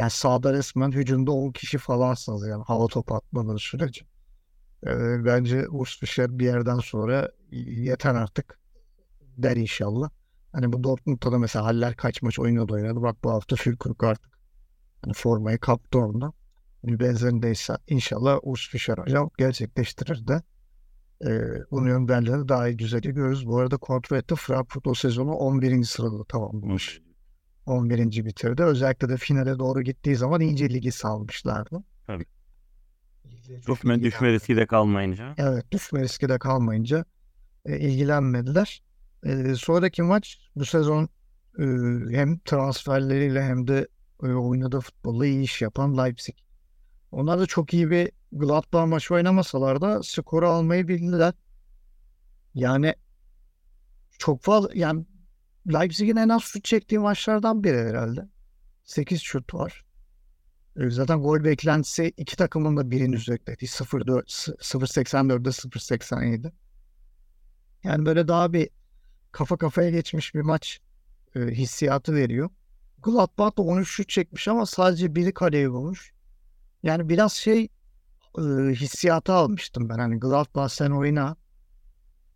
Yani 0.00 0.10
sahada 0.10 0.52
resmen 0.52 0.92
hücumda 0.92 1.32
10 1.32 1.52
kişi 1.52 1.78
falansınız 1.78 2.46
yani 2.46 2.64
hava 2.66 2.86
topu 2.86 3.14
atmadığınız 3.14 3.62
sürece. 3.62 4.04
Ee, 4.86 5.24
bence 5.24 5.68
Urs 5.68 5.98
Fischer 5.98 6.38
bir 6.38 6.44
yerden 6.44 6.78
sonra 6.78 7.30
yeter 7.50 8.14
artık 8.14 8.58
der 9.20 9.56
inşallah. 9.56 10.10
Hani 10.52 10.72
bu 10.72 10.84
Dortmund'da 10.84 11.32
da 11.32 11.38
mesela 11.38 11.64
Haller 11.64 11.96
kaç 11.96 12.22
maç 12.22 12.38
oynadı 12.38 12.72
oynadı. 12.72 13.02
Bak 13.02 13.16
bu 13.24 13.30
hafta 13.30 13.56
Fülkrug 13.56 14.04
artık 14.04 14.38
hani 15.04 15.12
formayı 15.12 15.58
kaptı 15.58 15.98
ondan. 15.98 16.32
Bir 16.84 17.00
benzerindeyse 17.00 17.76
inşallah 17.86 18.38
Urs 18.42 18.68
Fischer 18.68 18.98
hocam 18.98 19.30
gerçekleştirir 19.38 20.26
de 20.26 20.42
e, 21.26 21.30
Union 21.70 22.08
Berlin'de 22.08 22.48
daha 22.48 22.68
iyi 22.68 22.78
düzeyde 22.78 23.10
görürüz. 23.10 23.46
Bu 23.46 23.58
arada 23.58 23.76
kontrol 23.76 24.16
etti. 24.16 24.34
Frankfurt 24.34 24.86
o 24.86 24.94
sezonu 24.94 25.32
11. 25.32 25.84
sırada 25.84 26.24
tamamlamış. 26.24 27.02
11. 27.66 28.24
bitirdi. 28.24 28.62
Özellikle 28.62 29.08
de 29.08 29.16
finale 29.16 29.58
doğru 29.58 29.82
gittiği 29.82 30.16
zaman 30.16 30.40
iyice 30.40 30.70
ligi 30.70 30.92
salmışlardı. 30.92 31.82
Tabii. 32.06 32.24
Düşme, 33.68 34.02
düşme 34.02 34.32
riski 34.32 34.56
de 34.56 34.66
kalmayınca. 34.66 35.34
Evet 35.38 35.72
düşme 35.72 36.02
riski 36.02 36.28
de 36.28 36.38
kalmayınca 36.38 37.04
e, 37.64 37.78
ilgilenmediler. 37.78 38.82
E, 39.24 39.54
sonraki 39.54 40.02
maç 40.02 40.38
bu 40.56 40.64
sezon 40.64 41.08
e, 41.58 41.64
hem 42.10 42.38
transferleriyle 42.38 43.42
hem 43.42 43.68
de 43.68 43.88
e, 44.22 44.26
oynadığı 44.26 44.80
futbolla 44.80 45.26
iyi 45.26 45.42
iş 45.42 45.62
yapan 45.62 45.98
Leipzig. 45.98 46.34
Onlar 47.12 47.38
da 47.38 47.46
çok 47.46 47.74
iyi 47.74 47.90
bir 47.90 48.10
Gladbach 48.32 48.86
maçı 48.86 49.14
oynamasalar 49.14 49.80
da 49.80 50.02
skoru 50.02 50.48
almayı 50.48 50.88
bildiler. 50.88 51.34
Yani 52.54 52.94
çok 54.18 54.42
fazla 54.42 54.70
yani 54.74 55.04
Leipzig'in 55.68 56.16
en 56.16 56.28
az 56.28 56.42
şut 56.42 56.64
çektiği 56.64 56.98
maçlardan 56.98 57.64
biri 57.64 57.78
herhalde. 57.78 58.28
8 58.84 59.22
şut 59.22 59.54
var. 59.54 59.84
E, 60.76 60.90
zaten 60.90 61.22
gol 61.22 61.44
beklentisi 61.44 62.12
iki 62.16 62.36
takımın 62.36 62.76
da 62.76 62.90
birinin 62.90 63.12
üzerinde. 63.12 63.52
0.84'de 63.52 65.48
0.87. 65.48 66.52
Yani 67.84 68.06
böyle 68.06 68.28
daha 68.28 68.52
bir 68.52 68.70
kafa 69.32 69.56
kafaya 69.56 69.90
geçmiş 69.90 70.34
bir 70.34 70.40
maç 70.40 70.80
e, 71.36 71.40
hissiyatı 71.40 72.14
veriyor. 72.14 72.50
Gladbach 73.02 73.56
da 73.58 73.62
13 73.62 73.88
şut 73.88 74.08
çekmiş 74.08 74.48
ama 74.48 74.66
sadece 74.66 75.14
biri 75.14 75.34
kaleye 75.34 75.70
bulmuş. 75.70 76.12
Yani 76.82 77.08
biraz 77.08 77.32
şey 77.32 77.68
e, 78.38 78.42
hissiyatı 78.70 79.32
almıştım 79.32 79.88
ben. 79.88 79.98
Hani 79.98 80.18
Gladbach 80.18 80.70
sen 80.70 80.90
oyna. 80.90 81.36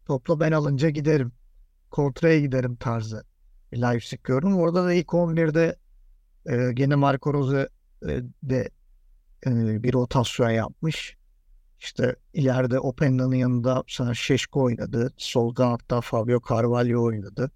Topla 0.06 0.40
ben 0.40 0.52
alınca 0.52 0.90
giderim. 0.90 1.32
Kontraya 1.94 2.40
giderim 2.40 2.76
tarzı. 2.76 3.24
Leipzig 3.74 4.24
gördüm. 4.24 4.56
Orada 4.56 4.84
da 4.84 4.92
ilk 4.92 5.06
11'de 5.06 5.76
e, 6.46 6.72
gene 6.72 6.94
Marco 6.94 7.34
Rose 7.34 7.68
e, 8.02 8.22
de 8.42 8.70
e, 9.46 9.82
bir 9.82 9.92
rotasyon 9.92 10.50
yapmış. 10.50 11.16
İşte 11.80 12.16
ileride 12.32 12.78
Openda'nın 12.78 13.34
yanında 13.34 13.84
sana 13.88 14.14
Şeşko 14.14 14.62
oynadı. 14.62 15.12
Sol 15.16 15.54
kanatta 15.54 16.00
Fabio 16.00 16.40
Carvalho 16.48 17.04
oynadı. 17.04 17.50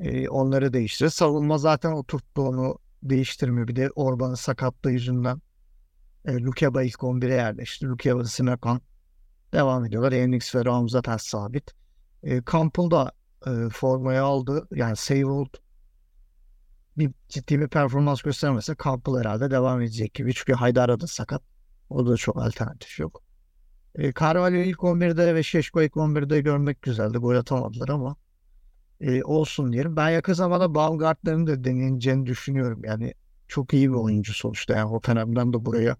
E, 0.00 0.28
onları 0.28 0.72
değiştirdi. 0.72 1.10
Savunma 1.10 1.58
zaten 1.58 1.92
oturttu 1.92 2.42
onu 2.42 2.78
değiştirmiyor. 3.02 3.68
Bir 3.68 3.76
de 3.76 3.90
Orban'ın 3.90 4.34
sakatlığı 4.34 4.92
yüzünden 4.92 5.42
e, 6.24 6.32
Lukeba 6.32 6.82
ilk 6.82 7.00
11'e 7.00 7.34
yerleşti. 7.34 7.86
Lukeba, 7.86 8.24
Simekan 8.24 8.80
devam 9.52 9.84
ediyorlar. 9.84 10.12
Enix 10.12 10.54
ve 10.54 10.64
Raum 10.64 10.88
zaten 10.88 11.16
sabit. 11.16 11.70
E, 12.22 12.42
Campbell 12.52 12.90
da 12.90 13.19
e, 13.46 13.68
formaya 13.72 14.24
aldı. 14.24 14.68
Yani 14.74 14.96
Seywold 14.96 15.54
bir 16.98 17.10
ciddi 17.28 17.60
bir 17.60 17.68
performans 17.68 18.22
göstermese 18.22 18.74
Campbell 18.84 19.14
herhalde 19.20 19.50
devam 19.50 19.80
edecek 19.80 20.14
gibi. 20.14 20.34
Çünkü 20.34 20.52
Haydar 20.52 21.00
da 21.00 21.06
sakat. 21.06 21.42
O 21.90 22.06
da 22.06 22.16
çok 22.16 22.36
alternatif 22.36 22.98
yok. 22.98 23.22
E, 23.94 24.12
Carvalho 24.12 24.56
ilk 24.56 24.78
11'de 24.78 25.34
ve 25.34 25.42
Şeşko 25.42 25.82
ilk 25.82 25.92
11'de 25.92 26.40
görmek 26.40 26.82
güzeldi. 26.82 27.18
Gol 27.18 27.34
atamadılar 27.34 27.88
ama 27.88 28.16
e, 29.00 29.24
olsun 29.24 29.72
diyelim. 29.72 29.96
Ben 29.96 30.10
yakın 30.10 30.32
zamanda 30.32 30.74
Baumgartner'ın 30.74 31.46
da 31.46 31.64
deneyeceğini 31.64 32.26
düşünüyorum. 32.26 32.84
Yani 32.84 33.14
çok 33.48 33.74
iyi 33.74 33.88
bir 33.88 33.94
oyuncu 33.94 34.34
sonuçta. 34.34 34.76
Yani 34.76 34.90
Hoffenheim'den 34.90 35.52
de 35.52 35.64
buraya 35.64 35.96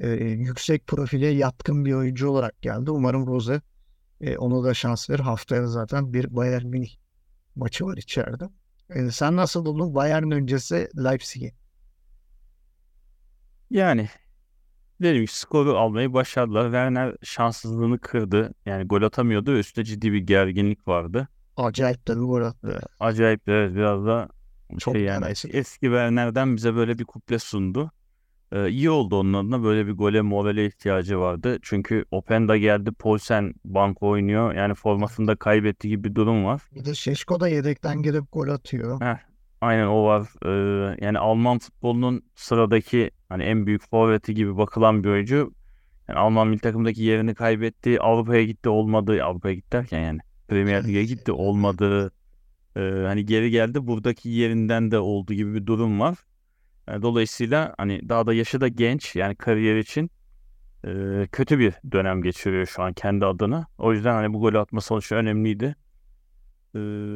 e, 0.00 0.08
yüksek 0.24 0.86
profile 0.86 1.26
yatkın 1.26 1.84
bir 1.84 1.92
oyuncu 1.92 2.28
olarak 2.28 2.62
geldi. 2.62 2.90
Umarım 2.90 3.26
Rose 3.26 3.60
e, 4.20 4.36
ona 4.36 4.64
da 4.64 4.74
şans 4.74 5.10
verir. 5.10 5.20
Haftaya 5.20 5.66
zaten 5.66 6.12
bir 6.12 6.36
Bayern 6.36 6.66
Münih 6.66 6.90
maçı 7.56 7.86
var 7.86 7.96
içeride. 7.96 8.44
E, 8.90 9.10
sen 9.10 9.36
nasıl 9.36 9.64
buldun 9.64 9.94
Bayern 9.94 10.30
öncesi 10.30 10.88
Leipzig'i? 11.04 11.54
Yani 13.70 14.08
dedim 15.02 15.26
ki 15.26 15.38
skoru 15.38 15.78
almayı 15.78 16.12
başardılar. 16.12 16.64
Werner 16.64 17.16
şanssızlığını 17.22 17.98
kırdı. 17.98 18.54
Yani 18.66 18.84
gol 18.84 19.02
atamıyordu 19.02 19.58
üstte 19.58 19.84
ciddi 19.84 20.12
bir 20.12 20.18
gerginlik 20.18 20.88
vardı. 20.88 21.28
Acayip 21.56 22.08
de 22.08 22.12
bir 22.16 22.20
gol 22.20 22.42
attı. 22.42 22.80
Acayip 23.00 23.48
evet 23.48 23.74
biraz 23.74 24.06
da 24.06 24.28
Çok 24.78 24.94
şey 24.94 25.02
yani 25.02 25.26
eski 25.50 25.80
Werner'den 25.80 26.56
bize 26.56 26.74
böyle 26.74 26.98
bir 26.98 27.04
kuple 27.04 27.38
sundu. 27.38 27.90
Ee, 28.54 28.68
iyi 28.70 28.90
oldu 28.90 29.16
onun 29.16 29.32
adına 29.32 29.62
böyle 29.62 29.86
bir 29.86 29.92
gole 29.92 30.20
morale 30.20 30.66
ihtiyacı 30.66 31.18
vardı. 31.18 31.58
Çünkü 31.62 32.04
Openda 32.10 32.56
geldi, 32.56 32.92
Poulsen 32.92 33.54
banko 33.64 34.08
oynuyor. 34.08 34.54
Yani 34.54 34.74
formasını 34.74 35.26
da 35.26 35.36
kaybetti 35.36 35.88
gibi 35.88 36.04
bir 36.04 36.14
durum 36.14 36.44
var. 36.44 36.62
Bir 36.74 36.84
de 36.84 36.94
Şeşko 36.94 37.40
da 37.40 37.48
yedekten 37.48 38.02
girip 38.02 38.32
gol 38.32 38.48
atıyor. 38.48 39.00
Heh, 39.00 39.16
aynen 39.60 39.86
o 39.86 40.04
var. 40.04 40.28
Ee, 40.46 40.96
yani 41.00 41.18
Alman 41.18 41.58
futbolunun 41.58 42.22
sıradaki 42.34 43.10
hani 43.28 43.42
en 43.42 43.66
büyük 43.66 43.90
forveti 43.90 44.34
gibi 44.34 44.56
bakılan 44.56 45.04
bir 45.04 45.08
oyuncu. 45.08 45.54
Yani 46.08 46.18
Alman 46.18 46.48
milli 46.48 46.60
takımdaki 46.60 47.02
yerini 47.02 47.34
kaybetti. 47.34 48.00
Avrupa'ya 48.00 48.44
gitti 48.44 48.68
olmadı. 48.68 49.24
Avrupa'ya 49.24 49.54
gitti 49.54 49.72
derken 49.72 50.00
yani 50.00 50.18
Premier 50.48 50.88
Lig'e 50.88 51.04
gitti 51.04 51.32
olmadı. 51.32 52.12
Ee, 52.76 52.80
hani 52.80 53.26
geri 53.26 53.50
geldi 53.50 53.86
buradaki 53.86 54.28
yerinden 54.28 54.90
de 54.90 54.98
olduğu 54.98 55.34
gibi 55.34 55.54
bir 55.54 55.66
durum 55.66 56.00
var. 56.00 56.16
Dolayısıyla 56.88 57.74
hani 57.78 58.08
daha 58.08 58.26
da 58.26 58.34
yaşı 58.34 58.60
da 58.60 58.68
genç 58.68 59.16
yani 59.16 59.36
kariyer 59.36 59.76
için 59.76 60.10
kötü 61.32 61.58
bir 61.58 61.74
dönem 61.92 62.22
geçiriyor 62.22 62.66
şu 62.66 62.82
an 62.82 62.92
kendi 62.92 63.26
adına. 63.26 63.66
O 63.78 63.92
yüzden 63.92 64.14
hani 64.14 64.32
bu 64.34 64.40
golü 64.40 64.58
atma 64.58 64.80
sonuçta 64.80 65.16
önemliydi. 65.16 65.76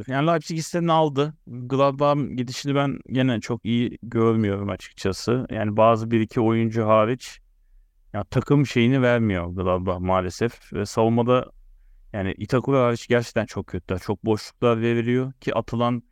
Yani 0.09 0.27
Leipzig 0.27 0.59
istediğini 0.59 0.93
aldı. 0.93 1.35
Gladbach'ın 1.47 2.37
gidişini 2.37 2.75
ben 2.75 2.99
gene 3.13 3.41
çok 3.41 3.65
iyi 3.65 3.99
görmüyorum 4.03 4.69
açıkçası. 4.69 5.47
Yani 5.51 5.77
bazı 5.77 6.11
bir 6.11 6.21
iki 6.21 6.41
oyuncu 6.41 6.87
hariç 6.87 7.41
ya 8.13 8.25
takım 8.25 8.67
şeyini 8.67 9.03
vermiyor 9.03 9.47
Gladbach 9.47 9.99
maalesef. 9.99 10.73
Ve 10.73 10.87
savunmada 10.87 11.51
yani 12.13 12.33
Itakura 12.33 12.85
hariç 12.85 13.09
gerçekten 13.09 13.47
çok 13.47 13.67
kötü. 13.67 13.99
Çok 13.99 14.25
boşluklar 14.25 14.81
veriliyor 14.81 15.33
ki 15.33 15.55
atılan 15.55 16.03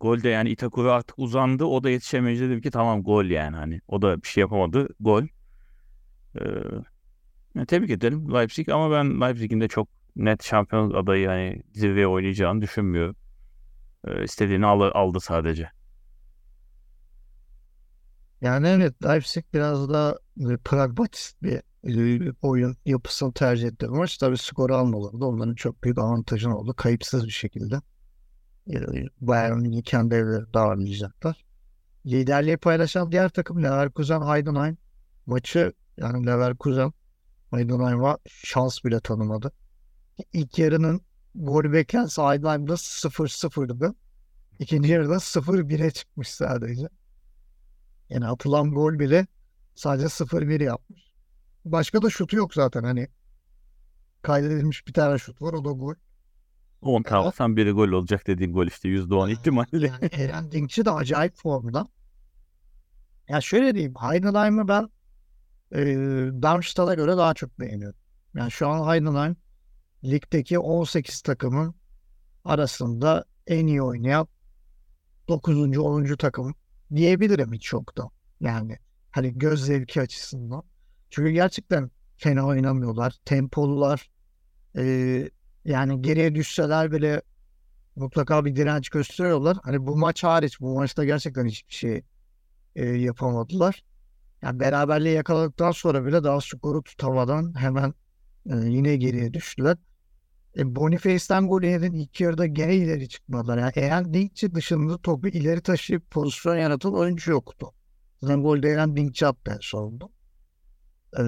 gol 0.00 0.22
de 0.22 0.28
yani 0.28 0.50
Itakura 0.50 0.92
artık 0.92 1.18
uzandı. 1.18 1.64
O 1.64 1.84
da 1.84 1.90
yetişemeyince 1.90 2.48
dedim 2.48 2.60
ki 2.60 2.70
tamam 2.70 3.02
gol 3.02 3.24
yani 3.24 3.56
hani. 3.56 3.80
O 3.88 4.02
da 4.02 4.22
bir 4.22 4.28
şey 4.28 4.40
yapamadı. 4.40 4.88
Gol. 5.00 5.24
Ee, 6.40 6.86
yani 7.54 7.66
tebrik 7.66 7.90
ederim 7.90 8.34
Leipzig 8.34 8.68
ama 8.68 8.90
ben 8.90 9.20
Leipzig'in 9.20 9.60
de 9.60 9.68
çok 9.68 9.88
net 10.16 10.44
şampiyon 10.44 10.90
adayı 10.90 11.28
hani 11.28 11.62
zirveye 11.74 12.06
oynayacağını 12.06 12.60
düşünmüyorum. 12.62 13.16
Ee, 14.08 14.24
istediğini 14.24 14.66
al- 14.66 14.90
aldı 14.94 15.20
sadece. 15.20 15.70
Yani 18.40 18.68
evet 18.68 19.04
Leipzig 19.04 19.44
biraz 19.54 19.88
da 19.88 20.18
e, 20.40 20.56
pragmatist 20.56 21.42
bir 21.42 21.62
e, 22.28 22.32
oyun 22.42 22.76
yapısını 22.86 23.32
tercih 23.32 23.68
etti. 23.68 23.86
Maç 23.88 24.18
tabii 24.18 24.38
skoru 24.38 24.74
almaları 24.74 25.20
da 25.20 25.26
onların 25.26 25.54
çok 25.54 25.84
büyük 25.84 25.98
avantajı 25.98 26.50
oldu. 26.50 26.74
Kayıpsız 26.76 27.26
bir 27.26 27.32
şekilde. 27.32 27.80
E, 28.70 28.74
Bayern 29.20 29.58
Münih'i 29.58 29.82
kendi 29.82 30.14
evleri 30.14 30.52
darlayacaklar. 30.54 31.44
Liderliği 32.06 32.56
paylaşan 32.56 33.12
diğer 33.12 33.28
takım 33.28 33.62
Leverkusen 33.62 34.20
Heidenheim 34.20 34.78
maçı 35.26 35.72
yani 35.96 36.26
Leverkusen 36.26 36.92
Heidenheim'a 37.50 38.18
şans 38.28 38.84
bile 38.84 39.00
tanımadı. 39.00 39.52
İlk 40.32 40.58
yarının 40.58 41.00
golü 41.34 41.72
beklentisi 41.72 42.22
Heidenheim'da 42.22 42.72
0-0'dı. 42.72 43.94
İkinci 44.58 44.92
yarıda 44.92 45.14
0-1'e 45.14 45.90
çıkmış 45.90 46.28
sadece. 46.28 46.88
Yani 48.08 48.26
atılan 48.26 48.70
gol 48.70 48.98
bile 48.98 49.26
sadece 49.74 50.06
0-1 50.06 50.62
yapmış. 50.62 51.12
Başka 51.64 52.02
da 52.02 52.10
şutu 52.10 52.36
yok 52.36 52.54
zaten 52.54 52.84
hani. 52.84 53.08
Kaydedilmiş 54.22 54.86
bir 54.86 54.92
tane 54.92 55.18
şut 55.18 55.42
var 55.42 55.52
o 55.52 55.64
da 55.64 55.70
gol. 55.70 55.94
10 56.88 57.02
tane 57.02 57.26
alsan 57.26 57.56
biri 57.56 57.70
gol 57.70 57.88
olacak 57.88 58.26
dediğin 58.26 58.52
gol 58.52 58.66
işte 58.66 58.88
%10 58.88 59.32
ihtimalle. 59.32 59.86
Yani 59.86 60.08
Eren 60.12 60.52
Dinkçi 60.52 60.84
de 60.84 60.90
acayip 60.90 61.36
formda. 61.36 61.88
Ya 63.28 63.40
şöyle 63.40 63.74
diyeyim 63.74 63.94
Heidenheim'ı 63.94 64.68
ben 64.68 64.88
e, 65.72 65.84
Darmstadt'a 66.42 66.94
göre 66.94 67.16
daha 67.16 67.34
çok 67.34 67.60
beğeniyorum. 67.60 67.98
Yani 68.34 68.50
şu 68.50 68.68
an 68.68 68.92
Heidenheim 68.92 69.36
ligdeki 70.04 70.58
18 70.58 71.20
takımın 71.20 71.74
arasında 72.44 73.24
en 73.46 73.66
iyi 73.66 73.82
oynayan 73.82 74.28
9. 75.28 75.78
10. 75.78 76.16
takım 76.16 76.54
diyebilirim 76.94 77.52
hiç 77.52 77.72
da. 77.72 78.10
Yani 78.40 78.78
hani 79.10 79.38
göz 79.38 79.64
zevki 79.64 80.00
açısından. 80.00 80.62
Çünkü 81.10 81.30
gerçekten 81.30 81.90
fena 82.16 82.46
oynamıyorlar. 82.46 83.14
Tempolular. 83.24 84.10
Ee, 84.76 85.30
yani 85.66 86.02
geriye 86.02 86.34
düşseler 86.34 86.92
bile 86.92 87.22
mutlaka 87.96 88.44
bir 88.44 88.56
direnç 88.56 88.88
gösteriyorlar. 88.88 89.56
Hani 89.62 89.86
bu 89.86 89.96
maç 89.96 90.24
hariç 90.24 90.60
bu 90.60 90.74
maçta 90.74 91.04
gerçekten 91.04 91.46
hiçbir 91.46 91.74
şey 91.74 92.02
e, 92.76 92.84
yapamadılar. 92.84 93.84
Yani 94.42 94.60
beraberliği 94.60 95.14
yakaladıktan 95.14 95.70
sonra 95.70 96.06
bile 96.06 96.24
daha 96.24 96.40
skoru 96.40 96.82
tutamadan 96.82 97.54
hemen 97.60 97.94
e, 98.50 98.56
yine 98.56 98.96
geriye 98.96 99.34
düştüler. 99.34 99.76
E, 100.58 100.76
Boniface'den 100.76 101.48
gol 101.48 101.62
yedin 101.62 101.92
ilk 101.92 102.20
yarıda 102.20 102.46
gene 102.46 102.76
ileri 102.76 103.08
çıkmadılar. 103.08 103.58
Yani 103.58 103.72
eğer 103.76 104.14
Dinkçi 104.14 104.54
dışında 104.54 104.98
topu 104.98 105.28
ileri 105.28 105.60
taşıyıp 105.60 106.10
pozisyon 106.10 106.56
yaratan 106.56 106.94
oyuncu 106.94 107.30
yoktu. 107.30 107.72
Zaten 108.20 108.42
golde 108.42 108.68
Eren 108.68 108.96
Dinkçi 108.96 109.26
attı 109.26 109.58
en. 109.74 110.10
E, 111.18 111.26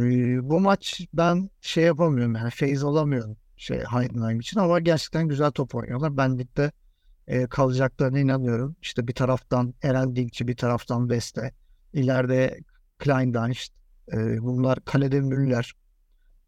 bu 0.49 0.61
maç 0.61 1.01
ben 1.15 1.51
şey 1.61 1.85
yapamıyorum 1.85 2.35
yani 2.35 2.51
feyiz 2.51 2.85
alamıyorum 2.85 3.37
şey 3.59 3.79
Heidenheim 3.79 4.41
için 4.41 4.61
ama 4.61 4.81
gerçekten 4.81 5.29
güzel 5.29 5.51
top 5.51 5.75
oynuyorlar. 5.75 6.17
Ben 6.17 6.39
ligde 6.39 6.73
e, 7.27 7.47
kalacaklarına 7.47 8.19
inanıyorum. 8.19 8.77
İşte 8.83 9.09
bir 9.09 9.15
taraftan 9.15 9.75
Eren 9.83 10.17
Dinkçi 10.17 10.49
bir 10.49 10.57
taraftan 10.57 11.11
Beste. 11.11 11.53
İleride 11.93 12.59
Kleindienst. 12.99 13.73
E, 14.13 14.43
bunlar 14.43 14.85
kalede 14.85 15.21
Müller. 15.21 15.73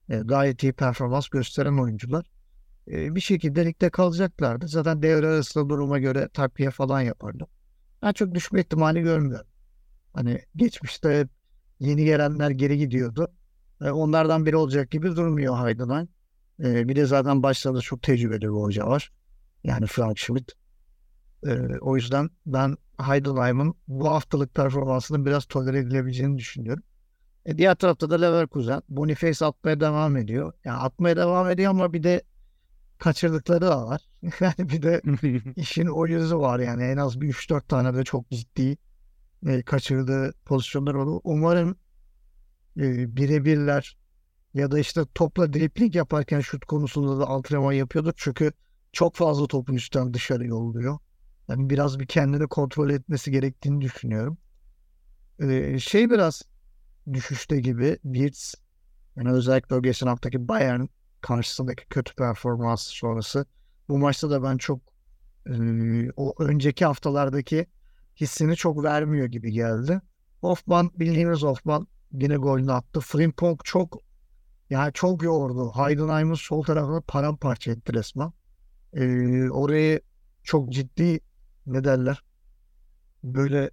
E, 0.09 0.18
gayet 0.18 0.62
iyi 0.62 0.73
performans 0.73 1.29
gösteren 1.29 1.79
oyuncular 1.79 2.27
e, 2.88 3.14
bir 3.14 3.20
şekilde 3.20 3.64
ligde 3.64 3.90
kalacaklardı. 3.90 4.68
Zaten 4.68 5.03
devre 5.03 5.27
arasında 5.27 5.68
duruma 5.68 5.99
göre 5.99 6.29
takviye 6.33 6.70
falan 6.70 7.01
yapardı. 7.01 7.46
Ben 8.03 8.12
çok 8.12 8.35
düşme 8.35 8.61
ihtimali 8.61 9.01
görmüyorum. 9.03 9.46
Hani 10.12 10.40
geçmişte 10.57 11.29
yeni 11.81 12.05
gelenler 12.05 12.51
geri 12.51 12.79
gidiyordu. 12.79 13.29
E, 13.81 13.90
onlardan 13.90 14.46
biri 14.46 14.57
olacak 14.57 14.90
gibi 14.90 15.16
durmuyor 15.16 15.66
Heidenheim. 15.66 16.09
E, 16.64 16.88
bir 16.88 16.96
de 16.96 17.07
zaten 17.07 17.42
başlarda 17.42 17.81
çok 17.81 18.03
tecrübeli 18.03 18.40
bir 18.40 18.46
hoca 18.46 18.87
var. 18.87 19.12
Yani 19.64 19.87
Frank 19.87 20.18
Schmidt. 20.18 20.53
E, 21.46 21.51
o 21.81 21.96
yüzden 21.96 22.31
ben 22.46 22.77
Heidenheim'ın 23.03 23.75
bu 23.88 24.11
haftalık 24.11 24.55
performansının 24.55 25.27
biraz 25.27 25.44
tolere 25.44 25.79
edilebileceğini 25.79 26.38
düşünüyorum. 26.38 26.83
E, 27.46 27.59
diğer 27.59 27.75
tarafta 27.75 28.11
da 28.11 28.20
Leverkusen. 28.20 28.83
Boniface 28.88 29.44
atmaya 29.44 29.81
devam 29.81 30.16
ediyor. 30.16 30.53
Yani 30.64 30.79
atmaya 30.79 31.16
devam 31.16 31.51
ediyor 31.51 31.70
ama 31.70 31.92
bir 31.92 32.03
de 32.03 32.23
kaçırdıkları 32.99 33.61
da 33.61 33.87
var. 33.87 34.03
Yani 34.40 34.68
bir 34.70 34.83
de 34.83 35.03
işin 35.57 35.87
o 35.87 36.07
yüzü 36.07 36.37
var 36.37 36.59
yani 36.61 36.83
en 36.83 36.96
az 36.96 37.20
bir 37.20 37.33
3-4 37.33 37.66
tane 37.68 37.94
de 37.94 38.05
çok 38.05 38.31
ciddi 38.31 38.77
e, 39.46 39.62
kaçırdığı 39.62 40.33
pozisyonlar 40.44 40.94
oldu. 40.94 41.20
Umarım 41.25 41.77
e, 42.77 43.16
birebirler 43.16 43.96
ya 44.55 44.71
da 44.71 44.79
işte 44.79 45.03
topla 45.15 45.53
dripling 45.53 45.97
yaparken 45.97 46.41
şut 46.41 46.65
konusunda 46.65 47.21
da 47.21 47.27
antrenman 47.27 47.73
yapıyordur. 47.73 48.13
Çünkü 48.17 48.53
çok 48.93 49.17
fazla 49.17 49.47
topun 49.47 49.75
üstten 49.75 50.15
dışarı 50.15 50.47
yolluyor. 50.47 50.99
Yani 51.49 51.71
biraz 51.71 52.01
bir 52.01 52.07
kendini 52.07 52.47
kontrol 52.47 52.91
etmesi 52.91 53.31
gerektiğini 53.31 53.81
düşünüyorum. 53.81 54.39
E, 55.41 55.79
şey 55.79 56.11
biraz 56.11 56.43
düşüşte 57.13 57.61
gibi 57.61 57.99
Wirtz 58.03 58.55
yani 59.17 59.31
özellikle 59.31 59.77
o 59.77 59.83
geçen 59.83 60.07
haftaki 60.07 60.49
Bayern 60.49 60.87
karşısındaki 61.21 61.87
kötü 61.87 62.15
performans 62.15 62.83
sonrası. 62.83 63.47
Bu 63.89 63.99
maçta 63.99 64.31
da 64.31 64.43
ben 64.43 64.57
çok 64.57 64.81
e, 65.47 65.53
o 66.17 66.35
önceki 66.39 66.85
haftalardaki 66.85 67.67
hissini 68.21 68.57
çok 68.57 68.85
vermiyor 68.85 69.27
gibi 69.27 69.53
geldi. 69.53 70.01
Hoffman 70.41 70.91
bildiğiniz 70.95 71.43
Hoffman 71.43 71.87
yine 72.13 72.37
golünü 72.37 72.73
attı. 72.73 73.01
Frimpong 73.01 73.61
çok 73.65 74.10
yani 74.71 74.93
çok 74.93 75.23
yordu. 75.23 75.73
Heidenheim'ın 75.77 76.35
sol 76.35 76.63
tarafını 76.63 77.03
paramparça 77.03 77.71
etti 77.73 77.93
resmen. 77.95 78.33
E, 78.93 79.05
orayı 79.51 80.01
çok 80.43 80.73
ciddi 80.73 81.21
ne 81.67 81.85
derler 81.85 82.23
böyle 83.25 83.71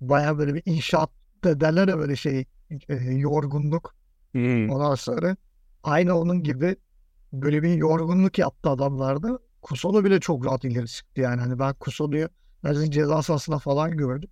baya 0.00 0.38
böyle 0.38 0.54
bir 0.54 0.62
inşaat 0.66 1.10
derler 1.44 1.88
ya 1.88 1.98
böyle 1.98 2.16
şey 2.16 2.44
e, 2.88 2.94
yorgunluk. 2.94 3.94
Hmm. 4.32 4.70
Ondan 4.70 4.94
sonra 4.94 5.36
aynı 5.82 6.18
onun 6.18 6.42
gibi 6.42 6.76
böyle 7.32 7.62
bir 7.62 7.74
yorgunluk 7.74 8.38
yaptı 8.38 8.70
adamlarda. 8.70 9.38
Kusolo 9.62 10.04
bile 10.04 10.20
çok 10.20 10.46
rahat 10.46 10.64
ileri 10.64 10.88
çıktı 10.88 11.20
yani. 11.20 11.40
Hani 11.40 11.58
ben 11.58 11.74
Kusolo'yu 11.74 12.28
neredeyse 12.64 12.90
ceza 12.90 13.22
sahasına 13.22 13.58
falan 13.58 13.96
gördüm. 13.96 14.30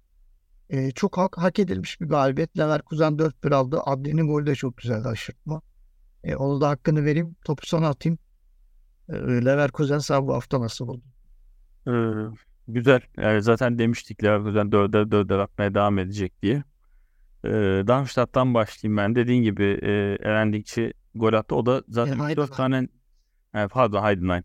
Ee, 0.71 0.91
çok 0.91 1.19
hak, 1.19 1.39
hak 1.39 1.59
edilmiş 1.59 2.01
bir 2.01 2.09
galibiyet. 2.09 2.59
Leverkusen 2.59 3.19
4-1 3.19 3.55
aldı. 3.55 3.81
Adli'nin 3.85 4.29
golü 4.29 4.47
de 4.47 4.55
çok 4.55 4.77
güzeldi 4.77 5.09
aşırtma. 5.09 5.63
Ee, 6.25 6.37
onu 6.37 6.61
da 6.61 6.69
hakkını 6.69 7.05
vereyim. 7.05 7.37
Topu 7.45 7.67
sana 7.67 7.89
atayım. 7.89 8.19
Ee, 9.09 9.15
Leverkusen 9.15 9.99
sen 9.99 10.27
bu 10.27 10.35
hafta 10.35 10.61
nasıl 10.61 10.87
buldun? 10.89 11.05
Ee, 11.89 11.93
güzel. 12.69 13.01
Yani 13.17 13.43
zaten 13.43 13.79
demiştik 13.79 14.25
Leverkusen 14.25 14.67
4'e 14.73 15.11
4'e 15.11 15.43
atmaya 15.43 15.75
devam 15.75 15.99
edecek 15.99 16.43
diye. 16.43 16.63
Ee, 17.45 17.51
Darmstadt'tan 17.87 18.55
başlayayım 18.55 18.97
ben. 18.97 19.15
Dediğin 19.15 19.43
gibi 19.43 19.65
e, 19.83 20.19
Eren 20.29 20.53
Dikçi 20.53 20.93
gol 21.15 21.33
attı. 21.33 21.55
O 21.55 21.67
da 21.67 21.83
zaten 21.89 22.13
E, 22.13 22.19
4 22.19 22.29
Heidenheim. 22.29 22.53
tane 22.57 22.89
yani 23.55 23.69
pardon 23.69 24.05
Heidenheim. 24.05 24.45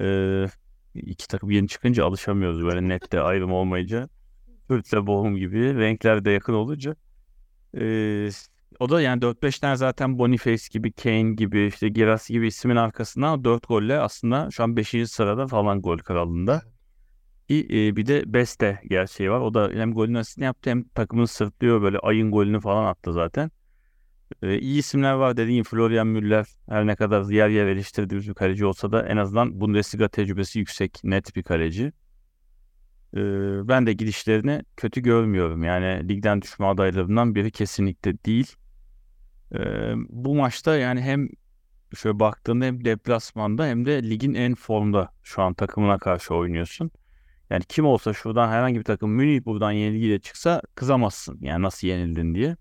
Ee, 0.00 0.46
iki 0.94 1.28
takım 1.28 1.50
yeni 1.50 1.68
çıkınca 1.68 2.04
alışamıyoruz 2.06 2.62
böyle 2.64 2.88
nette 2.88 3.20
ayrım 3.20 3.52
olmayınca. 3.52 4.08
Türk'le 4.68 5.06
Bochum 5.06 5.36
gibi 5.36 5.74
renkler 5.78 6.24
de 6.24 6.30
yakın 6.30 6.52
olunca. 6.54 6.96
Ee, 7.74 8.28
o 8.82 8.88
da 8.88 9.02
yani 9.02 9.22
4-5 9.22 9.60
tane 9.60 9.76
zaten 9.76 10.18
Boniface 10.18 10.64
gibi, 10.70 10.92
Kane 10.92 11.34
gibi, 11.34 11.66
işte 11.66 11.88
Girassi 11.88 12.32
gibi 12.32 12.46
ismin 12.46 12.76
arkasından 12.76 13.44
4 13.44 13.68
golle 13.68 13.98
aslında 13.98 14.48
şu 14.50 14.62
an 14.62 14.76
5. 14.76 14.94
sırada 15.06 15.46
falan 15.46 15.82
gol 15.82 15.98
kralında. 15.98 16.62
Ki 17.48 17.66
e, 17.70 17.96
bir 17.96 18.06
de 18.06 18.32
Beste 18.32 18.80
gerçeği 18.88 19.30
var. 19.30 19.40
O 19.40 19.54
da 19.54 19.70
hem 19.74 19.94
golün 19.94 20.14
asistini 20.14 20.44
yaptı 20.44 20.70
hem 20.70 20.84
takımını 20.88 21.26
sırtlıyor 21.26 21.82
böyle 21.82 21.98
ayın 21.98 22.30
golünü 22.30 22.60
falan 22.60 22.84
attı 22.84 23.12
zaten. 23.12 23.50
E, 24.42 24.58
iyi 24.58 24.78
isimler 24.78 25.12
var 25.12 25.36
dediğim 25.36 25.64
Florian 25.64 26.06
Müller 26.06 26.46
her 26.68 26.86
ne 26.86 26.96
kadar 26.96 27.24
yer 27.24 27.48
yer 27.48 27.66
eleştirdiğimiz 27.66 28.28
bir 28.28 28.34
kaleci 28.34 28.66
olsa 28.66 28.92
da 28.92 29.06
en 29.08 29.16
azından 29.16 29.60
Bundesliga 29.60 30.08
tecrübesi 30.08 30.58
yüksek 30.58 31.00
net 31.04 31.36
bir 31.36 31.42
kaleci. 31.42 31.92
E, 33.16 33.20
ben 33.68 33.86
de 33.86 33.92
gidişlerini 33.92 34.62
kötü 34.76 35.00
görmüyorum. 35.00 35.64
Yani 35.64 36.08
ligden 36.08 36.42
düşme 36.42 36.66
adaylarından 36.66 37.34
biri 37.34 37.50
kesinlikle 37.50 38.24
değil. 38.24 38.56
E, 39.54 39.58
bu 40.08 40.34
maçta 40.34 40.76
yani 40.76 41.00
hem 41.00 41.28
şöyle 41.96 42.20
baktığında 42.20 42.64
hem 42.64 42.84
deplasmanda 42.84 43.66
hem 43.66 43.86
de 43.86 44.10
ligin 44.10 44.34
en 44.34 44.54
formda 44.54 45.12
şu 45.22 45.42
an 45.42 45.54
takımına 45.54 45.98
karşı 45.98 46.34
oynuyorsun. 46.34 46.90
Yani 47.50 47.64
kim 47.68 47.86
olsa 47.86 48.12
şuradan 48.12 48.48
herhangi 48.48 48.78
bir 48.78 48.84
takım 48.84 49.10
Münih 49.10 49.44
buradan 49.44 49.72
yenilgiyle 49.72 50.18
çıksa 50.18 50.62
kızamazsın. 50.74 51.38
Yani 51.40 51.62
nasıl 51.62 51.88
yenildin 51.88 52.34
diye. 52.34 52.56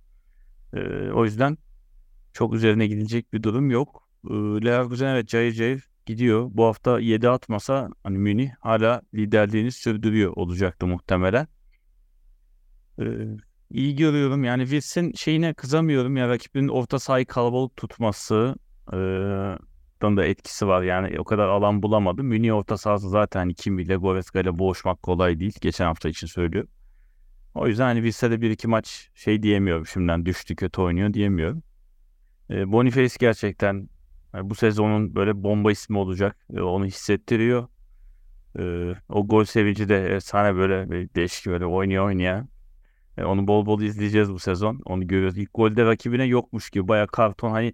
Ee, 0.73 1.11
o 1.11 1.25
yüzden 1.25 1.57
çok 2.33 2.53
üzerine 2.53 2.87
gidilecek 2.87 3.33
bir 3.33 3.43
durum 3.43 3.71
yok. 3.71 4.07
Ee, 4.29 4.33
Leverkusen 4.33 5.07
evet 5.07 5.27
cayır 5.27 5.53
cayır 5.53 5.89
gidiyor. 6.05 6.49
Bu 6.53 6.65
hafta 6.65 6.99
7 6.99 7.29
atmasa 7.29 7.89
hani 8.03 8.17
Münih 8.17 8.51
hala 8.59 9.01
liderliğini 9.13 9.71
sürdürüyor 9.71 10.33
olacaktı 10.35 10.87
muhtemelen. 10.87 11.47
Ee, 12.99 13.03
iyi 13.73 13.95
görüyorum. 13.95 14.43
Yani 14.43 14.61
Wilson 14.61 15.11
şeyine 15.15 15.53
kızamıyorum 15.53 16.17
ya 16.17 16.29
rakibin 16.29 16.67
orta 16.67 16.99
sahayı 16.99 17.25
kalabalık 17.25 17.75
tutması 17.75 18.55
e, 18.93 18.97
da 20.01 20.25
etkisi 20.25 20.67
var. 20.67 20.81
Yani 20.83 21.19
o 21.19 21.23
kadar 21.23 21.47
alan 21.47 21.83
bulamadı. 21.83 22.23
Münih 22.23 22.55
orta 22.55 22.77
sahası 22.77 23.09
zaten 23.09 23.49
Kim 23.49 23.79
ile 23.79 23.95
Goretzka 23.95 24.39
ile 24.39 24.59
boğuşmak 24.59 25.03
kolay 25.03 25.39
değil. 25.39 25.55
Geçen 25.61 25.85
hafta 25.85 26.09
için 26.09 26.27
söylüyorum. 26.27 26.69
O 27.55 27.67
yüzden 27.67 27.83
hani 27.83 28.03
bilse 28.03 28.31
de 28.31 28.41
bir 28.41 28.51
iki 28.51 28.67
maç 28.67 29.09
şey 29.15 29.43
diyemiyorum 29.43 29.87
şimdiden 29.87 30.25
düştü 30.25 30.55
kötü 30.55 30.81
oynuyor 30.81 31.13
diyemiyorum. 31.13 31.63
E, 32.49 32.71
Boniface 32.71 33.15
gerçekten 33.19 33.89
yani 34.33 34.49
bu 34.49 34.55
sezonun 34.55 35.15
böyle 35.15 35.43
bomba 35.43 35.71
ismi 35.71 35.97
olacak. 35.97 36.37
E, 36.53 36.61
onu 36.61 36.85
hissettiriyor. 36.85 37.67
E, 38.59 38.93
o 39.09 39.27
gol 39.27 39.43
sevinci 39.43 39.89
de 39.89 40.15
efsane 40.15 40.55
böyle, 40.55 40.89
böyle 40.89 41.15
değişik 41.15 41.47
böyle 41.47 41.65
oynuyor 41.65 42.05
oynuyor. 42.05 42.45
E, 43.21 43.25
onu 43.25 43.47
bol 43.47 43.65
bol 43.65 43.81
izleyeceğiz 43.81 44.33
bu 44.33 44.39
sezon. 44.39 44.81
Onu 44.85 45.07
görüyoruz. 45.07 45.37
İlk 45.37 45.53
golde 45.53 45.85
rakibine 45.85 46.23
yokmuş 46.23 46.69
gibi. 46.69 46.87
Baya 46.87 47.07
karton 47.07 47.51
hani 47.51 47.73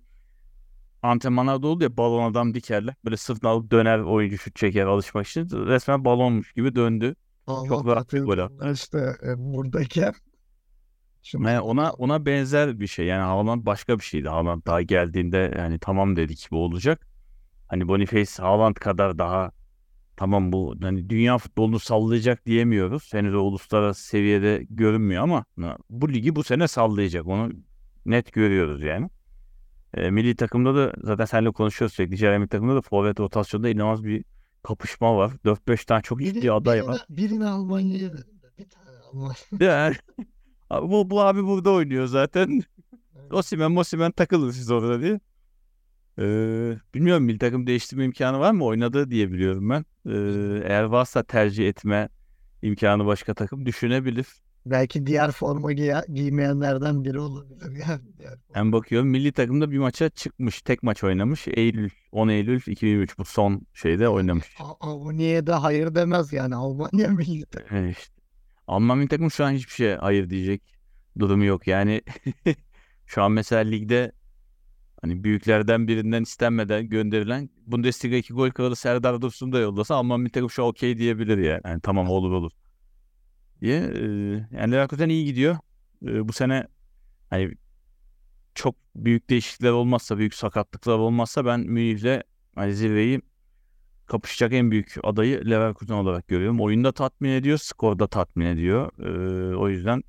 antrenmanlarda 1.03 1.67
oldu 1.67 1.83
ya 1.83 1.97
balon 1.97 2.31
adam 2.31 2.53
dikerler. 2.53 2.95
Böyle 3.05 3.17
sırtına 3.17 3.49
alıp 3.49 3.71
döner 3.71 3.99
oyuncu 3.99 4.37
şut 4.37 4.55
çeker 4.55 4.85
alışmak 4.85 5.27
için. 5.27 5.49
Resmen 5.49 6.05
balonmuş 6.05 6.53
gibi 6.53 6.75
döndü. 6.75 7.15
Allah 7.47 7.67
Çok 7.67 7.87
rahat 7.87 8.13
bir 8.13 8.21
gol. 8.21 8.71
İşte 8.73 9.15
e, 9.23 9.37
buradayken 9.37 10.13
Şimdi 11.21 11.47
Yani 11.47 11.59
ona 11.59 11.91
ona 11.91 12.25
benzer 12.25 12.79
bir 12.79 12.87
şey. 12.87 13.05
Yani 13.05 13.21
Haaland 13.21 13.65
başka 13.65 13.99
bir 13.99 14.03
şeydi. 14.03 14.29
Haaland 14.29 14.65
daha 14.65 14.81
geldiğinde 14.81 15.53
yani 15.57 15.79
tamam 15.79 16.15
dedik 16.15 16.47
bu 16.51 16.63
olacak. 16.63 17.07
Hani 17.67 17.87
Boniface 17.87 18.43
Haaland 18.43 18.75
kadar 18.75 19.17
daha 19.17 19.51
tamam 20.17 20.51
bu 20.51 20.75
hani 20.81 21.09
dünya 21.09 21.37
futbolunu 21.37 21.79
sallayacak 21.79 22.45
diyemiyoruz. 22.45 23.13
Henüz 23.13 23.35
o 23.35 23.39
uluslararası 23.39 24.07
seviyede 24.07 24.65
görünmüyor 24.69 25.23
ama 25.23 25.45
bu 25.89 26.13
ligi 26.13 26.35
bu 26.35 26.43
sene 26.43 26.67
sallayacak. 26.67 27.27
Onu 27.27 27.51
net 28.05 28.33
görüyoruz 28.33 28.83
yani. 28.83 29.09
E, 29.93 30.09
milli 30.11 30.35
takımda 30.35 30.75
da 30.75 30.93
zaten 31.03 31.25
seninle 31.25 31.51
konuşuyoruz 31.51 31.95
sürekli. 31.95 32.17
Jeremy 32.17 32.47
takımda 32.47 32.75
da 32.75 32.81
forvet 32.81 33.19
rotasyonda 33.19 33.69
inanılmaz 33.69 34.03
bir 34.03 34.23
kapışma 34.63 35.17
var. 35.17 35.31
4-5 35.45 35.85
tane 35.85 36.01
çok 36.01 36.19
biri, 36.19 36.33
ciddi 36.33 36.51
aday 36.51 36.87
var. 36.87 37.05
birine 37.09 37.45
Almanya'ya 37.45 38.07
verin 38.13 38.41
de, 38.41 38.57
bir 38.59 38.69
tane 38.69 38.89
Almanya. 39.11 39.35
Yani, 39.59 39.95
bu, 40.91 41.09
bu 41.09 41.21
abi 41.21 41.43
burada 41.43 41.71
oynuyor 41.71 42.05
zaten. 42.05 42.61
Osimen 43.31 43.71
Mosimen 43.71 44.11
takılın 44.11 44.51
siz 44.51 44.71
orada 44.71 45.01
diye. 45.01 45.19
Ee, 46.19 46.77
bilmiyorum 46.93 47.23
milli 47.23 47.37
takım 47.37 47.67
değiştirme 47.67 48.05
imkanı 48.05 48.39
var 48.39 48.51
mı? 48.51 48.63
Oynadı 48.65 49.11
diye 49.11 49.31
biliyorum 49.31 49.69
ben. 49.69 49.85
Ee, 50.05 50.61
eğer 50.67 50.83
varsa 50.83 51.23
tercih 51.23 51.69
etme 51.69 52.09
imkanı 52.61 53.05
başka 53.05 53.33
takım 53.33 53.65
düşünebilir. 53.65 54.27
Belki 54.65 55.05
diğer 55.05 55.31
forma 55.31 55.73
giy- 55.73 56.13
giymeyenlerden 56.13 57.03
biri 57.03 57.19
olabilir. 57.19 57.71
Yani. 57.87 58.01
Ben 58.55 58.71
bakıyorum 58.71 59.07
milli 59.09 59.31
takımda 59.31 59.71
bir 59.71 59.77
maça 59.77 60.09
çıkmış. 60.09 60.61
Tek 60.61 60.83
maç 60.83 61.03
oynamış. 61.03 61.47
Eylül 61.47 61.89
10 62.11 62.27
Eylül 62.27 62.61
2003 62.67 63.17
bu 63.17 63.25
son 63.25 63.61
şeyde 63.73 64.09
oynamış. 64.09 64.55
A- 64.59 64.87
Almanya'ya 64.87 65.47
da 65.47 65.63
hayır 65.63 65.95
demez 65.95 66.33
yani 66.33 66.55
Almanya 66.55 67.07
milli 67.09 67.45
takım. 67.45 67.77
Evet 67.77 67.97
işte. 67.97 68.13
Alman 68.67 68.97
milli 68.97 69.07
takım 69.07 69.31
şu 69.31 69.45
an 69.45 69.51
hiçbir 69.51 69.71
şey 69.73 69.95
hayır 69.95 70.29
diyecek 70.29 70.61
durumu 71.19 71.45
yok. 71.45 71.67
Yani 71.67 72.01
şu 73.05 73.23
an 73.23 73.31
mesela 73.31 73.61
ligde 73.61 74.11
hani 75.01 75.23
büyüklerden 75.23 75.87
birinden 75.87 76.23
istenmeden 76.23 76.89
gönderilen 76.89 77.49
Bundesliga 77.67 78.15
2 78.15 78.33
gol 78.33 78.49
kralı 78.49 78.75
Serdar 78.75 79.21
Dursun 79.21 79.51
da 79.51 79.59
yollasa 79.59 79.95
Alman 79.95 80.21
milli 80.21 80.31
takım 80.31 80.49
şu 80.49 80.61
okey 80.61 80.97
diyebilir 80.97 81.37
yani. 81.37 81.61
yani. 81.65 81.81
Tamam 81.81 82.09
olur 82.09 82.31
olur 82.31 82.51
diye. 83.61 83.77
Ee, 83.79 84.01
yani 84.57 84.71
Leverkusen 84.71 85.09
iyi 85.09 85.25
gidiyor. 85.25 85.57
Ee, 86.05 86.27
bu 86.27 86.33
sene 86.33 86.67
hani 87.29 87.51
çok 88.55 88.75
büyük 88.95 89.29
değişiklikler 89.29 89.71
olmazsa, 89.71 90.17
büyük 90.17 90.33
sakatlıklar 90.33 90.97
olmazsa 90.97 91.45
ben 91.45 91.59
Münih'le 91.59 92.21
hani 92.55 92.73
zirveyi 92.73 93.21
kapışacak 94.05 94.53
en 94.53 94.71
büyük 94.71 94.95
adayı 95.03 95.49
Leverkusen 95.49 95.93
olarak 95.93 96.27
görüyorum. 96.27 96.61
Oyunda 96.61 96.91
tatmin 96.91 97.29
ediyor, 97.29 97.57
skorda 97.57 98.07
tatmin 98.07 98.45
ediyor. 98.45 98.91
Ee, 98.99 99.55
o 99.55 99.69
yüzden 99.69 100.03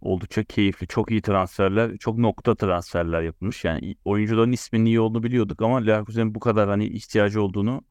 oldukça 0.00 0.44
keyifli. 0.44 0.86
Çok 0.86 1.10
iyi 1.10 1.22
transferler, 1.22 1.96
çok 1.96 2.18
nokta 2.18 2.54
transferler 2.54 3.22
yapılmış. 3.22 3.64
Yani 3.64 3.96
oyuncuların 4.04 4.52
isminin 4.52 4.84
iyi 4.84 5.00
olduğunu 5.00 5.22
biliyorduk 5.22 5.62
ama 5.62 5.78
Leverkusen'in 5.78 6.34
bu 6.34 6.40
kadar 6.40 6.68
hani 6.68 6.86
ihtiyacı 6.86 7.42
olduğunu 7.42 7.82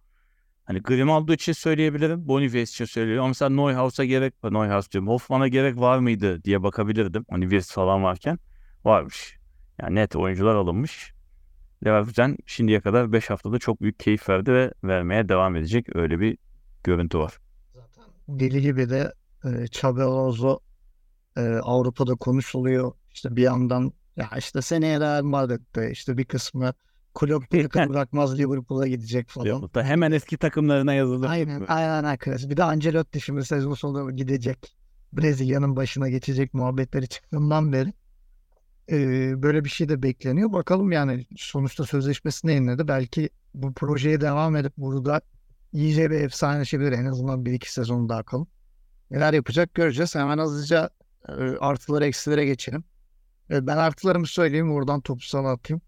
hani 0.65 0.82
Grimaldo 0.82 1.34
için 1.34 1.54
söyleyebilirim. 1.54 2.28
Boniface 2.28 2.62
için 2.62 2.86
söylüyorum. 2.86 3.24
Ama 3.24 3.28
mesela 3.28 3.50
Neuhaus'a 3.50 4.06
gerek, 4.06 4.34
Neuhaus 4.43 4.91
diyorum. 4.91 5.08
Hoffman'a 5.08 5.48
gerek 5.48 5.80
var 5.80 6.00
mıydı 6.00 6.43
diye 6.43 6.63
bakabilirdim. 6.63 7.26
Hani 7.30 7.43
Wirtz 7.43 7.72
falan 7.72 8.04
varken 8.04 8.39
varmış. 8.86 9.38
Yani 9.82 9.96
net 9.96 10.15
oyuncular 10.15 10.56
alınmış. 10.56 11.13
Leverkusen 11.86 12.38
şimdiye 12.46 12.82
kadar 12.82 13.12
5 13.12 13.30
haftada 13.30 13.60
çok 13.60 13.82
büyük 13.82 14.00
keyif 14.00 14.30
verdi 14.30 14.54
ve 14.54 14.72
vermeye 14.84 15.30
devam 15.30 15.56
edecek. 15.56 15.96
Öyle 15.96 16.20
bir 16.20 16.38
görüntü 16.84 17.20
var. 17.20 17.38
Zaten 17.74 18.04
deli 18.28 18.62
gibi 18.62 18.89
de 18.89 19.13
e, 19.46 19.63
Xabi 19.63 20.04
e, 21.38 21.41
Avrupa'da 21.41 22.15
konuşuluyor. 22.15 22.91
İşte 23.13 23.36
bir 23.36 23.41
yandan 23.41 23.93
ya 24.15 24.30
işte 24.38 24.62
seneye 24.62 25.00
Real 25.00 25.23
Madrid'de 25.23 25.91
işte 25.91 26.17
bir 26.17 26.26
kısmı 26.26 26.73
Klopp'u 27.13 27.58
yakın 27.58 27.89
bırakmaz 27.89 28.39
Liverpool'a 28.39 28.88
gidecek 28.88 29.30
falan. 29.30 29.73
Da 29.73 29.84
hemen 29.84 30.12
eski 30.12 30.38
takımlarına 30.38 30.93
yazılır. 30.93 31.30
Aynen 31.30 31.65
aynen 31.67 32.04
arkadaş. 32.04 32.50
Bir 32.50 32.58
de 32.58 32.63
Ancelotti 32.63 33.21
şimdi 33.21 33.45
sezon 33.45 33.73
sonu 33.73 34.15
gidecek. 34.15 34.78
Brezilya'nın 35.13 35.76
başına 35.76 36.10
geçecek 36.10 36.54
muhabbetleri 36.54 37.08
çıktığından 37.08 37.73
beri 37.73 37.93
e, 38.91 38.97
böyle 39.43 39.65
bir 39.65 39.69
şey 39.69 39.89
de 39.89 40.04
bekleniyor. 40.04 40.53
Bakalım 40.53 40.91
yani 40.91 41.26
sonuçta 41.38 41.86
sözleşmesini 41.86 42.51
yayınladı. 42.51 42.88
Belki 42.88 43.30
bu 43.53 43.74
projeye 43.74 44.22
devam 44.22 44.55
edip 44.55 44.74
burada 44.78 45.22
iyice 45.74 46.11
bir 46.11 46.22
efsaneleşebilir. 46.22 46.91
En 46.91 47.05
azından 47.05 47.45
bir 47.45 47.53
iki 47.53 47.74
sezon 47.74 48.09
daha 48.09 48.24
kalın. 48.24 48.47
Neler 49.11 49.34
yapacak 49.34 49.74
göreceğiz. 49.74 50.16
Hemen 50.16 50.38
hızlıca 50.38 50.89
artıları 51.59 52.05
eksilere 52.05 52.45
geçelim. 52.45 52.84
E, 53.49 53.68
ben 53.68 53.78
artılarımı 53.78 54.28
söyleyeyim. 54.28 54.72
Oradan 54.72 55.01
topu 55.01 55.26
sana 55.26 55.51
atayım. 55.51 55.82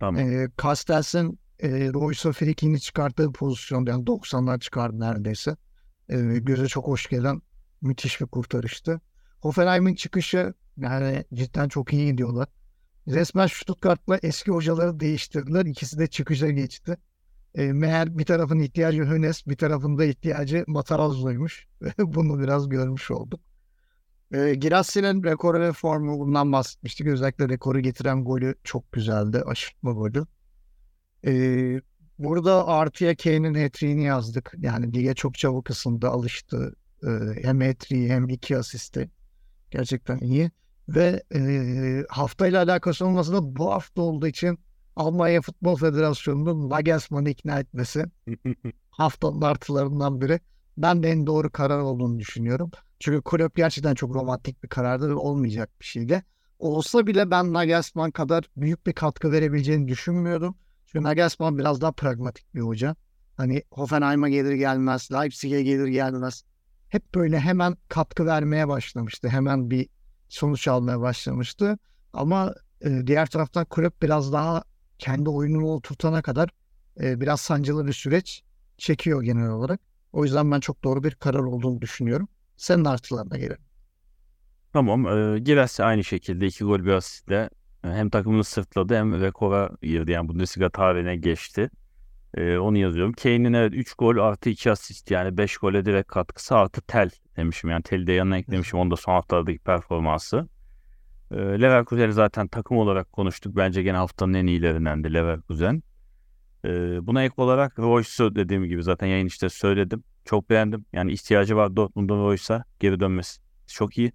Tamam. 0.00 0.20
E, 0.20 0.48
Castells'in 0.62 1.38
e, 1.58 1.68
Royce 1.68 2.32
Frikini 2.32 2.80
çıkarttığı 2.80 3.32
pozisyonda 3.32 3.90
yani 3.90 4.04
90'lar 4.04 4.60
çıkardı 4.60 5.00
neredeyse. 5.00 5.56
E, 6.08 6.16
göze 6.18 6.66
çok 6.66 6.86
hoş 6.86 7.08
gelen 7.08 7.42
müthiş 7.82 8.20
bir 8.20 8.26
kurtarıştı. 8.26 9.00
Hoffenheim'in 9.40 9.94
çıkışı 9.94 10.54
yani 10.76 11.24
cidden 11.34 11.68
çok 11.68 11.92
iyi 11.92 12.10
gidiyorlar. 12.10 12.48
Resmen 13.08 13.46
Stuttgart'la 13.46 14.18
eski 14.22 14.50
hocaları 14.50 15.00
değiştirdiler. 15.00 15.66
İkisi 15.66 15.98
de 15.98 16.06
çıkışa 16.06 16.50
geçti. 16.50 16.96
E, 17.54 17.72
meğer 17.72 18.18
bir 18.18 18.24
tarafın 18.24 18.58
ihtiyacı 18.58 19.02
Hönes, 19.04 19.46
bir 19.46 19.56
tarafında 19.56 20.04
ihtiyacı 20.04 20.64
Matarazzo'ymuş. 20.66 21.66
Bunu 21.98 22.40
biraz 22.40 22.68
görmüş 22.68 23.10
olduk. 23.10 23.40
E, 24.32 24.54
Girassi'nin 24.54 25.24
rekoru 25.24 25.60
ve 25.60 25.72
formu 25.72 26.18
bundan 26.18 26.52
bahsetmiştik. 26.52 27.06
Özellikle 27.06 27.48
rekoru 27.48 27.80
getiren 27.80 28.24
golü 28.24 28.54
çok 28.64 28.92
güzeldi. 28.92 29.42
Aşırtma 29.46 29.92
golü. 29.92 30.26
E, 31.26 31.32
burada 32.18 32.66
artıya 32.66 33.16
Kane'in 33.16 33.54
hat 33.54 33.82
yazdık. 33.82 34.52
Yani 34.58 34.94
lige 34.94 35.14
çok 35.14 35.34
çabuk 35.34 35.70
ısındı, 35.70 36.08
alıştı. 36.08 36.74
E, 37.02 37.08
hem 37.42 37.60
hat 37.60 37.90
hem 37.90 38.28
iki 38.28 38.58
asisti. 38.58 39.10
Gerçekten 39.70 40.18
iyi. 40.18 40.50
Ve 40.88 41.22
e, 41.34 41.40
haftayla 42.08 42.62
alakası 42.62 43.06
olmasa 43.06 43.32
da 43.32 43.56
bu 43.56 43.72
hafta 43.72 44.02
olduğu 44.02 44.26
için 44.26 44.58
Almanya 44.96 45.40
Futbol 45.40 45.76
Federasyonu'nun 45.76 46.70
Nagelsmann'ı 46.70 47.30
ikna 47.30 47.60
etmesi 47.60 48.04
haftanın 48.90 49.40
artılarından 49.40 50.20
biri. 50.20 50.40
Ben 50.78 51.02
de 51.02 51.10
en 51.10 51.26
doğru 51.26 51.50
karar 51.50 51.78
olduğunu 51.78 52.18
düşünüyorum. 52.18 52.70
Çünkü 53.00 53.22
Klopp 53.22 53.56
gerçekten 53.56 53.94
çok 53.94 54.14
romantik 54.14 54.62
bir 54.62 54.68
karardı 54.68 55.08
ve 55.08 55.14
olmayacak 55.14 55.70
bir 55.80 55.84
şeydi. 55.84 56.22
Olsa 56.58 57.06
bile 57.06 57.30
ben 57.30 57.52
Nagelsmann 57.52 58.10
kadar 58.10 58.44
büyük 58.56 58.86
bir 58.86 58.92
katkı 58.92 59.32
verebileceğini 59.32 59.88
düşünmüyordum. 59.88 60.56
Çünkü 60.86 61.04
Nagelsmann 61.04 61.58
biraz 61.58 61.80
daha 61.80 61.92
pragmatik 61.92 62.54
bir 62.54 62.60
hoca. 62.60 62.96
Hani 63.36 63.62
Hoffenheim'a 63.70 64.28
gelir 64.28 64.52
gelmez, 64.52 65.12
Leipzig'e 65.12 65.62
gelir 65.62 65.86
gelmez. 65.86 66.44
Hep 66.88 67.14
böyle 67.14 67.40
hemen 67.40 67.76
katkı 67.88 68.26
vermeye 68.26 68.68
başlamıştı. 68.68 69.28
Hemen 69.28 69.70
bir 69.70 69.88
sonuç 70.28 70.68
almaya 70.68 71.00
başlamıştı. 71.00 71.78
Ama 72.12 72.54
e, 72.80 73.06
diğer 73.06 73.26
taraftan 73.26 73.64
Klopp 73.64 74.02
biraz 74.02 74.32
daha 74.32 74.62
kendi 74.98 75.30
oyununu 75.30 75.66
oturtana 75.66 76.22
kadar 76.22 76.48
e, 77.00 77.20
biraz 77.20 77.40
sancılı 77.40 77.86
bir 77.86 77.92
süreç 77.92 78.42
çekiyor 78.78 79.22
genel 79.22 79.50
olarak. 79.50 79.80
O 80.16 80.24
yüzden 80.24 80.50
ben 80.50 80.60
çok 80.60 80.84
doğru 80.84 81.04
bir 81.04 81.14
karar 81.14 81.38
olduğunu 81.38 81.80
düşünüyorum. 81.80 82.28
Senin 82.56 82.84
artılarına 82.84 83.36
gelelim. 83.36 83.62
Tamam. 84.72 85.06
E, 85.06 85.38
Giresse 85.38 85.84
aynı 85.84 86.04
şekilde 86.04 86.46
iki 86.46 86.64
gol 86.64 86.84
bir 86.84 86.92
asistle 86.92 87.50
e, 87.84 87.88
hem 87.88 88.10
takımını 88.10 88.44
sırtladı 88.44 88.96
hem 88.96 89.20
rekora 89.20 89.70
girdi. 89.82 90.10
Yani 90.10 90.28
Bundesliga 90.28 90.70
tarihine 90.70 91.16
geçti. 91.16 91.70
E, 92.34 92.58
onu 92.58 92.78
yazıyorum. 92.78 93.12
Kane'in 93.12 93.52
evet 93.52 93.74
3 93.74 93.94
gol 93.94 94.16
artı 94.16 94.50
2 94.50 94.70
asist 94.70 95.10
yani 95.10 95.36
5 95.36 95.56
gole 95.56 95.84
direkt 95.84 96.08
katkısı 96.08 96.56
artı 96.56 96.80
tel 96.80 97.10
demişim. 97.36 97.70
Yani 97.70 97.82
teli 97.82 98.06
de 98.06 98.12
yanına 98.12 98.38
eklemişim. 98.38 98.78
Onu 98.78 98.90
da 98.90 98.96
son 98.96 99.12
haftalardaki 99.12 99.58
performansı. 99.58 100.48
E, 101.30 101.36
Leverkusen'i 101.36 102.12
zaten 102.12 102.48
takım 102.48 102.76
olarak 102.76 103.12
konuştuk. 103.12 103.56
Bence 103.56 103.82
gene 103.82 103.96
haftanın 103.96 104.34
en 104.34 104.46
iyilerinden 104.46 105.04
de 105.04 105.12
Leverkusen. 105.12 105.82
Buna 107.02 107.24
ek 107.24 107.34
olarak 107.36 107.78
Royce'u 107.78 108.34
dediğim 108.34 108.64
gibi 108.64 108.82
zaten 108.82 109.06
yayın 109.06 109.26
işte 109.26 109.48
söyledim. 109.48 110.04
Çok 110.24 110.50
beğendim. 110.50 110.86
Yani 110.92 111.12
ihtiyacı 111.12 111.56
var 111.56 111.76
Dortmund'un 111.76 112.18
Royce'a 112.18 112.64
geri 112.80 113.00
dönmesi. 113.00 113.40
Çok 113.66 113.98
iyi. 113.98 114.12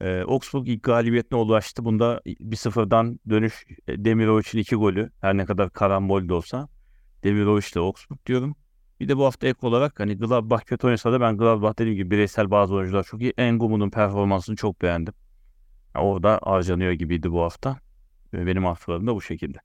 Ee, 0.00 0.22
Augsburg 0.26 0.68
ilk 0.68 0.82
galibiyetine 0.82 1.38
ulaştı. 1.38 1.84
Bunda 1.84 2.22
bir 2.26 2.56
sıfırdan 2.56 3.20
dönüş 3.30 3.66
e, 3.88 4.04
Demirovic'in 4.04 4.58
iki 4.58 4.76
golü. 4.76 5.10
Her 5.20 5.36
ne 5.36 5.44
kadar 5.44 5.70
karambol 5.70 6.28
de 6.28 6.34
olsa. 6.34 6.68
Demirovic 7.24 7.66
ile 7.72 7.80
Augsburg 7.80 8.18
diyorum. 8.26 8.56
Bir 9.00 9.08
de 9.08 9.16
bu 9.16 9.24
hafta 9.24 9.46
ek 9.46 9.58
olarak 9.62 10.00
hani 10.00 10.18
Gladbach 10.18 10.64
kötü 10.64 10.86
oynasa 10.86 11.12
da 11.12 11.20
ben 11.20 11.36
Gladbach 11.36 11.78
dediğim 11.78 11.96
gibi 11.96 12.10
bireysel 12.10 12.50
bazı 12.50 12.74
oyuncular 12.74 13.04
çok 13.04 13.22
iyi. 13.22 13.32
Engum'un 13.36 13.90
performansını 13.90 14.56
çok 14.56 14.82
beğendim. 14.82 15.14
Yani 15.94 16.04
orada 16.06 16.40
harcanıyor 16.42 16.92
gibiydi 16.92 17.32
bu 17.32 17.42
hafta. 17.42 17.78
Benim 18.32 18.64
haftalarım 18.64 19.06
da 19.06 19.14
bu 19.14 19.22
şekilde. 19.22 19.58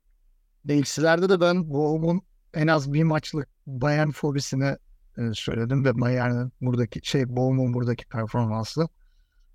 Değilsilerde 0.65 1.29
de 1.29 1.41
ben 1.41 1.69
Bochum'un 1.69 2.21
en 2.53 2.67
az 2.67 2.93
bir 2.93 3.03
maçlık 3.03 3.47
Bayern 3.67 4.11
fobisine 4.11 4.77
e, 5.17 5.21
söyledim 5.33 5.85
ve 5.85 6.01
Bayern'in 6.01 6.53
buradaki 6.61 6.99
şey 7.03 7.29
Bochum'un 7.29 7.73
buradaki 7.73 8.05
performansı. 8.05 8.87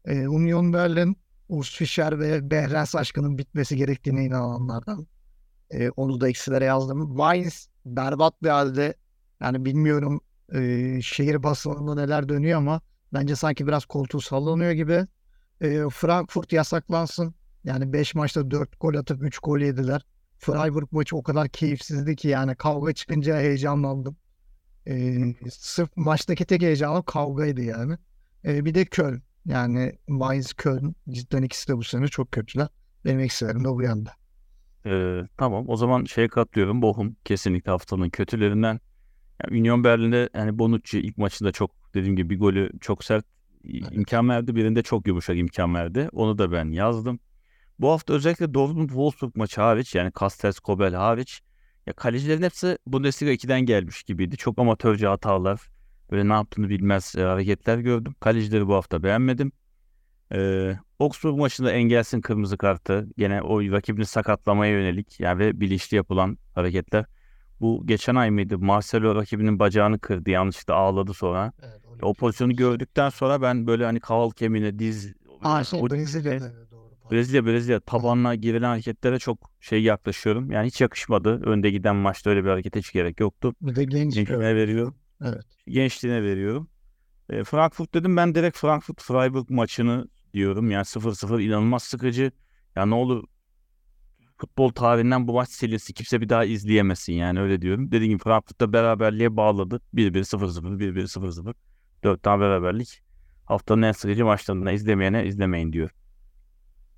E, 0.05 0.29
Union 0.29 0.73
Berlin, 0.73 1.17
Urs 1.49 1.77
Fischer 1.77 2.21
ve 2.21 2.51
Behrens 2.51 2.95
aşkının 2.95 3.39
bitmesi 3.39 3.77
gerektiğine 3.77 4.25
inananlardan. 4.25 5.07
E, 5.71 5.91
onu 5.91 6.21
da 6.21 6.29
eksilere 6.29 6.65
yazdım. 6.65 7.17
Mainz 7.17 7.69
berbat 7.87 8.43
bir 8.43 8.49
halde. 8.49 8.95
Yani 9.41 9.65
bilmiyorum 9.65 10.21
e, 10.55 11.01
şehir 11.03 11.43
basınında 11.43 11.95
neler 11.95 12.29
dönüyor 12.29 12.59
ama 12.59 12.81
bence 13.13 13.37
sanki 13.37 13.67
biraz 13.67 13.85
koltuğu 13.85 14.21
sallanıyor 14.21 14.73
gibi. 14.73 15.07
E, 15.61 15.89
Frankfurt 15.93 16.53
yasaklansın. 16.53 17.35
Yani 17.65 17.93
5 17.93 18.15
maçta 18.15 18.51
4 18.51 18.81
gol 18.81 18.95
atıp 18.95 19.23
3 19.23 19.39
gol 19.39 19.59
yediler. 19.59 20.03
Freiburg 20.39 20.93
maçı 20.93 21.17
o 21.17 21.23
kadar 21.23 21.49
keyifsizdi 21.49 22.17
ki 22.17 22.29
yani 22.29 22.55
kavga 22.57 22.93
çıkınca 22.93 23.37
heyecanlandım. 23.37 24.17
E, 24.87 25.17
sırf 25.51 25.97
maçtaki 25.97 26.45
tek 26.45 26.63
heyecanım 26.63 27.03
kavgaydı 27.03 27.63
yani. 27.63 27.99
E, 28.45 28.65
bir 28.65 28.75
de 28.75 28.85
Köln. 28.85 29.23
Yani 29.47 29.99
Mainz, 30.09 30.53
Köln 30.53 30.95
cidden 31.09 31.43
ikisi 31.43 31.69
de 31.69 31.77
bu 31.77 31.83
sene 31.83 32.09
çok 32.09 32.33
kötüler. 32.33 32.69
Benim 33.05 33.21
eksilerim 33.21 33.65
de 33.65 33.69
bu 33.69 33.83
yanda. 33.83 34.11
Ee, 34.87 35.21
tamam 35.37 35.65
o 35.69 35.77
zaman 35.77 36.05
şeye 36.05 36.29
katlıyorum. 36.29 36.83
Bochum 36.83 37.17
kesinlikle 37.25 37.71
haftanın 37.71 38.11
kötülerinden. 38.11 38.81
Yani 39.45 39.61
Union 39.61 39.85
Berlin'de 39.85 40.29
yani 40.35 40.59
Bonucci 40.59 41.01
ilk 41.01 41.19
maçında 41.19 41.53
çok 41.53 41.71
dediğim 41.95 42.17
gibi 42.17 42.31
bir 42.31 42.39
golü 42.39 42.71
çok 42.81 43.05
sert 43.05 43.25
Evet. 43.65 43.93
imkan 43.93 44.29
verdi. 44.29 44.57
Birinde 44.57 44.83
çok 44.83 45.07
yumuşak 45.07 45.37
imkan 45.37 45.75
verdi. 45.75 46.09
Onu 46.13 46.39
da 46.39 46.53
ben 46.53 46.65
yazdım. 46.73 47.21
Bu 47.79 47.91
hafta 47.91 48.13
özellikle 48.15 48.45
Dortmund-Wolfsburg 48.55 49.33
maçı 49.35 49.61
hariç 49.61 49.95
yani 49.95 50.13
Castells, 50.21 50.59
Kobel 50.59 50.95
hariç 50.95 51.41
ya 51.87 51.93
kalecilerin 51.93 52.43
hepsi 52.43 52.79
Bundesliga 52.87 53.33
2'den 53.33 53.61
gelmiş 53.61 54.03
gibiydi. 54.03 54.37
Çok 54.37 54.59
amatörce 54.59 55.07
hatalar, 55.07 55.61
böyle 56.11 56.29
ne 56.29 56.33
yaptığını 56.33 56.69
bilmez 56.69 57.15
e, 57.17 57.23
hareketler 57.23 57.79
gördüm. 57.79 58.15
Kalecileri 58.21 58.67
bu 58.69 58.75
hafta 58.75 59.03
beğenmedim. 59.03 59.53
Ee, 60.33 60.77
Augsburg 61.01 61.39
maçında 61.39 61.73
engelsin 61.73 62.21
kırmızı 62.21 62.59
kartı. 62.59 63.09
Gene 63.19 63.43
o 63.43 63.61
rakibini 63.63 64.07
sakatlamaya 64.07 64.73
yönelik 64.73 65.21
yani 65.21 65.39
ve 65.39 65.61
bilinçli 65.61 65.97
yapılan 65.97 66.39
hareketler. 66.55 67.05
Bu 67.61 67.87
geçen 67.87 68.15
ay 68.15 68.31
mıydı? 68.31 68.59
Marcelo 68.59 69.15
rakibinin 69.15 69.59
bacağını 69.59 69.99
kırdı. 69.99 70.31
Yanlışlıkla 70.31 70.75
ağladı 70.75 71.15
sonra. 71.15 71.53
Evet, 71.63 71.81
O 72.03 72.15
pozisyonu 72.15 72.57
gördükten 72.57 73.09
sonra 73.09 73.43
ben 73.43 73.67
böyle 73.67 73.85
hani 73.85 74.01
kaval 74.01 74.31
kemiğine 74.31 74.79
diz 74.79 75.13
Aa 75.43 75.65
şey 75.65 75.81
o- 75.83 75.91
Brezilya'da 75.91 76.71
doğru. 76.71 76.76
Brezilya 77.11 77.47
Brezilya 77.47 77.81
tabanla 77.81 78.35
girilen 78.35 78.69
hareketlere 78.69 79.19
çok 79.19 79.51
şey 79.61 79.83
yaklaşıyorum. 79.83 80.51
Yani 80.51 80.67
hiç 80.67 80.81
yakışmadı. 80.81 81.43
Önde 81.45 81.71
giden 81.71 81.97
maçta 81.97 82.31
öyle 82.31 82.45
bir 82.45 82.49
harekete 82.49 82.79
hiç 82.79 82.93
gerek 82.93 83.21
yoktu. 83.21 83.55
Bir 83.61 83.77
de 83.77 83.85
genç. 83.85 84.15
Gençliğine 84.15 84.57
veriyorum. 84.57 84.97
Evet. 85.25 85.45
Gençliğine 85.67 86.23
veriyorum. 86.23 86.69
E, 87.31 87.45
Frankfurt 87.45 87.95
dedim 87.95 88.17
ben 88.17 88.35
direkt 88.35 88.59
Frankfurt 88.59 89.03
Freiburg 89.03 89.51
maçını 89.51 90.09
diyorum. 90.35 90.71
Yani 90.71 90.85
0-0 90.85 91.43
inanılmaz 91.43 91.83
sıkıcı. 91.83 92.33
Ya 92.77 92.87
ne 92.87 92.95
olur 92.95 93.25
futbol 94.39 94.71
tarihinden 94.71 95.29
bu 95.29 95.33
maç 95.33 95.49
silinsin. 95.49 95.95
Kimse 95.95 96.21
bir 96.21 96.29
daha 96.29 96.45
izleyemesin 96.45 97.13
yani 97.13 97.41
öyle 97.41 97.63
diyorum. 97.63 97.93
Dediğim 97.93 98.13
gibi 98.13 98.23
Frankfurt'ta 98.23 98.73
beraberliğe 98.73 99.37
bağladı. 99.37 99.81
1-1 99.95 100.25
0-0 100.25 100.79
1-1 100.79 101.07
0-0 101.07 101.55
4 102.05 102.23
tane 102.23 102.41
beraberlik. 102.41 103.03
Haftanın 103.45 103.83
en 103.83 103.93
sıkıcı 103.93 104.25
maçlarından 104.25 104.75
izlemeyene 104.75 105.27
izlemeyin 105.27 105.73
diyor. 105.73 105.91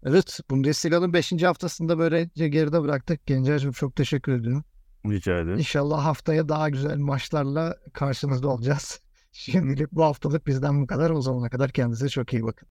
Evet. 0.05 0.41
Bundesliga'nın 0.51 1.13
5. 1.13 1.43
haftasında 1.43 1.99
böylece 1.99 2.49
geride 2.49 2.83
bıraktık. 2.83 3.27
Gencer'cim 3.27 3.73
çok 3.73 3.97
teşekkür 3.97 4.33
ediyorum. 4.33 4.65
Rica 5.07 5.39
ederim. 5.39 5.59
İnşallah 5.59 6.05
haftaya 6.05 6.49
daha 6.49 6.69
güzel 6.69 6.99
maçlarla 6.99 7.77
karşınızda 7.93 8.49
olacağız. 8.49 9.01
Şimdilik 9.33 9.93
bu 9.93 10.05
haftalık 10.05 10.47
bizden 10.47 10.83
bu 10.83 10.87
kadar. 10.87 11.11
O 11.11 11.23
zamana 11.23 11.49
kadar 11.51 11.71
kendinize 11.71 12.09
çok 12.09 12.33
iyi 12.33 12.43
bakın. 12.43 12.67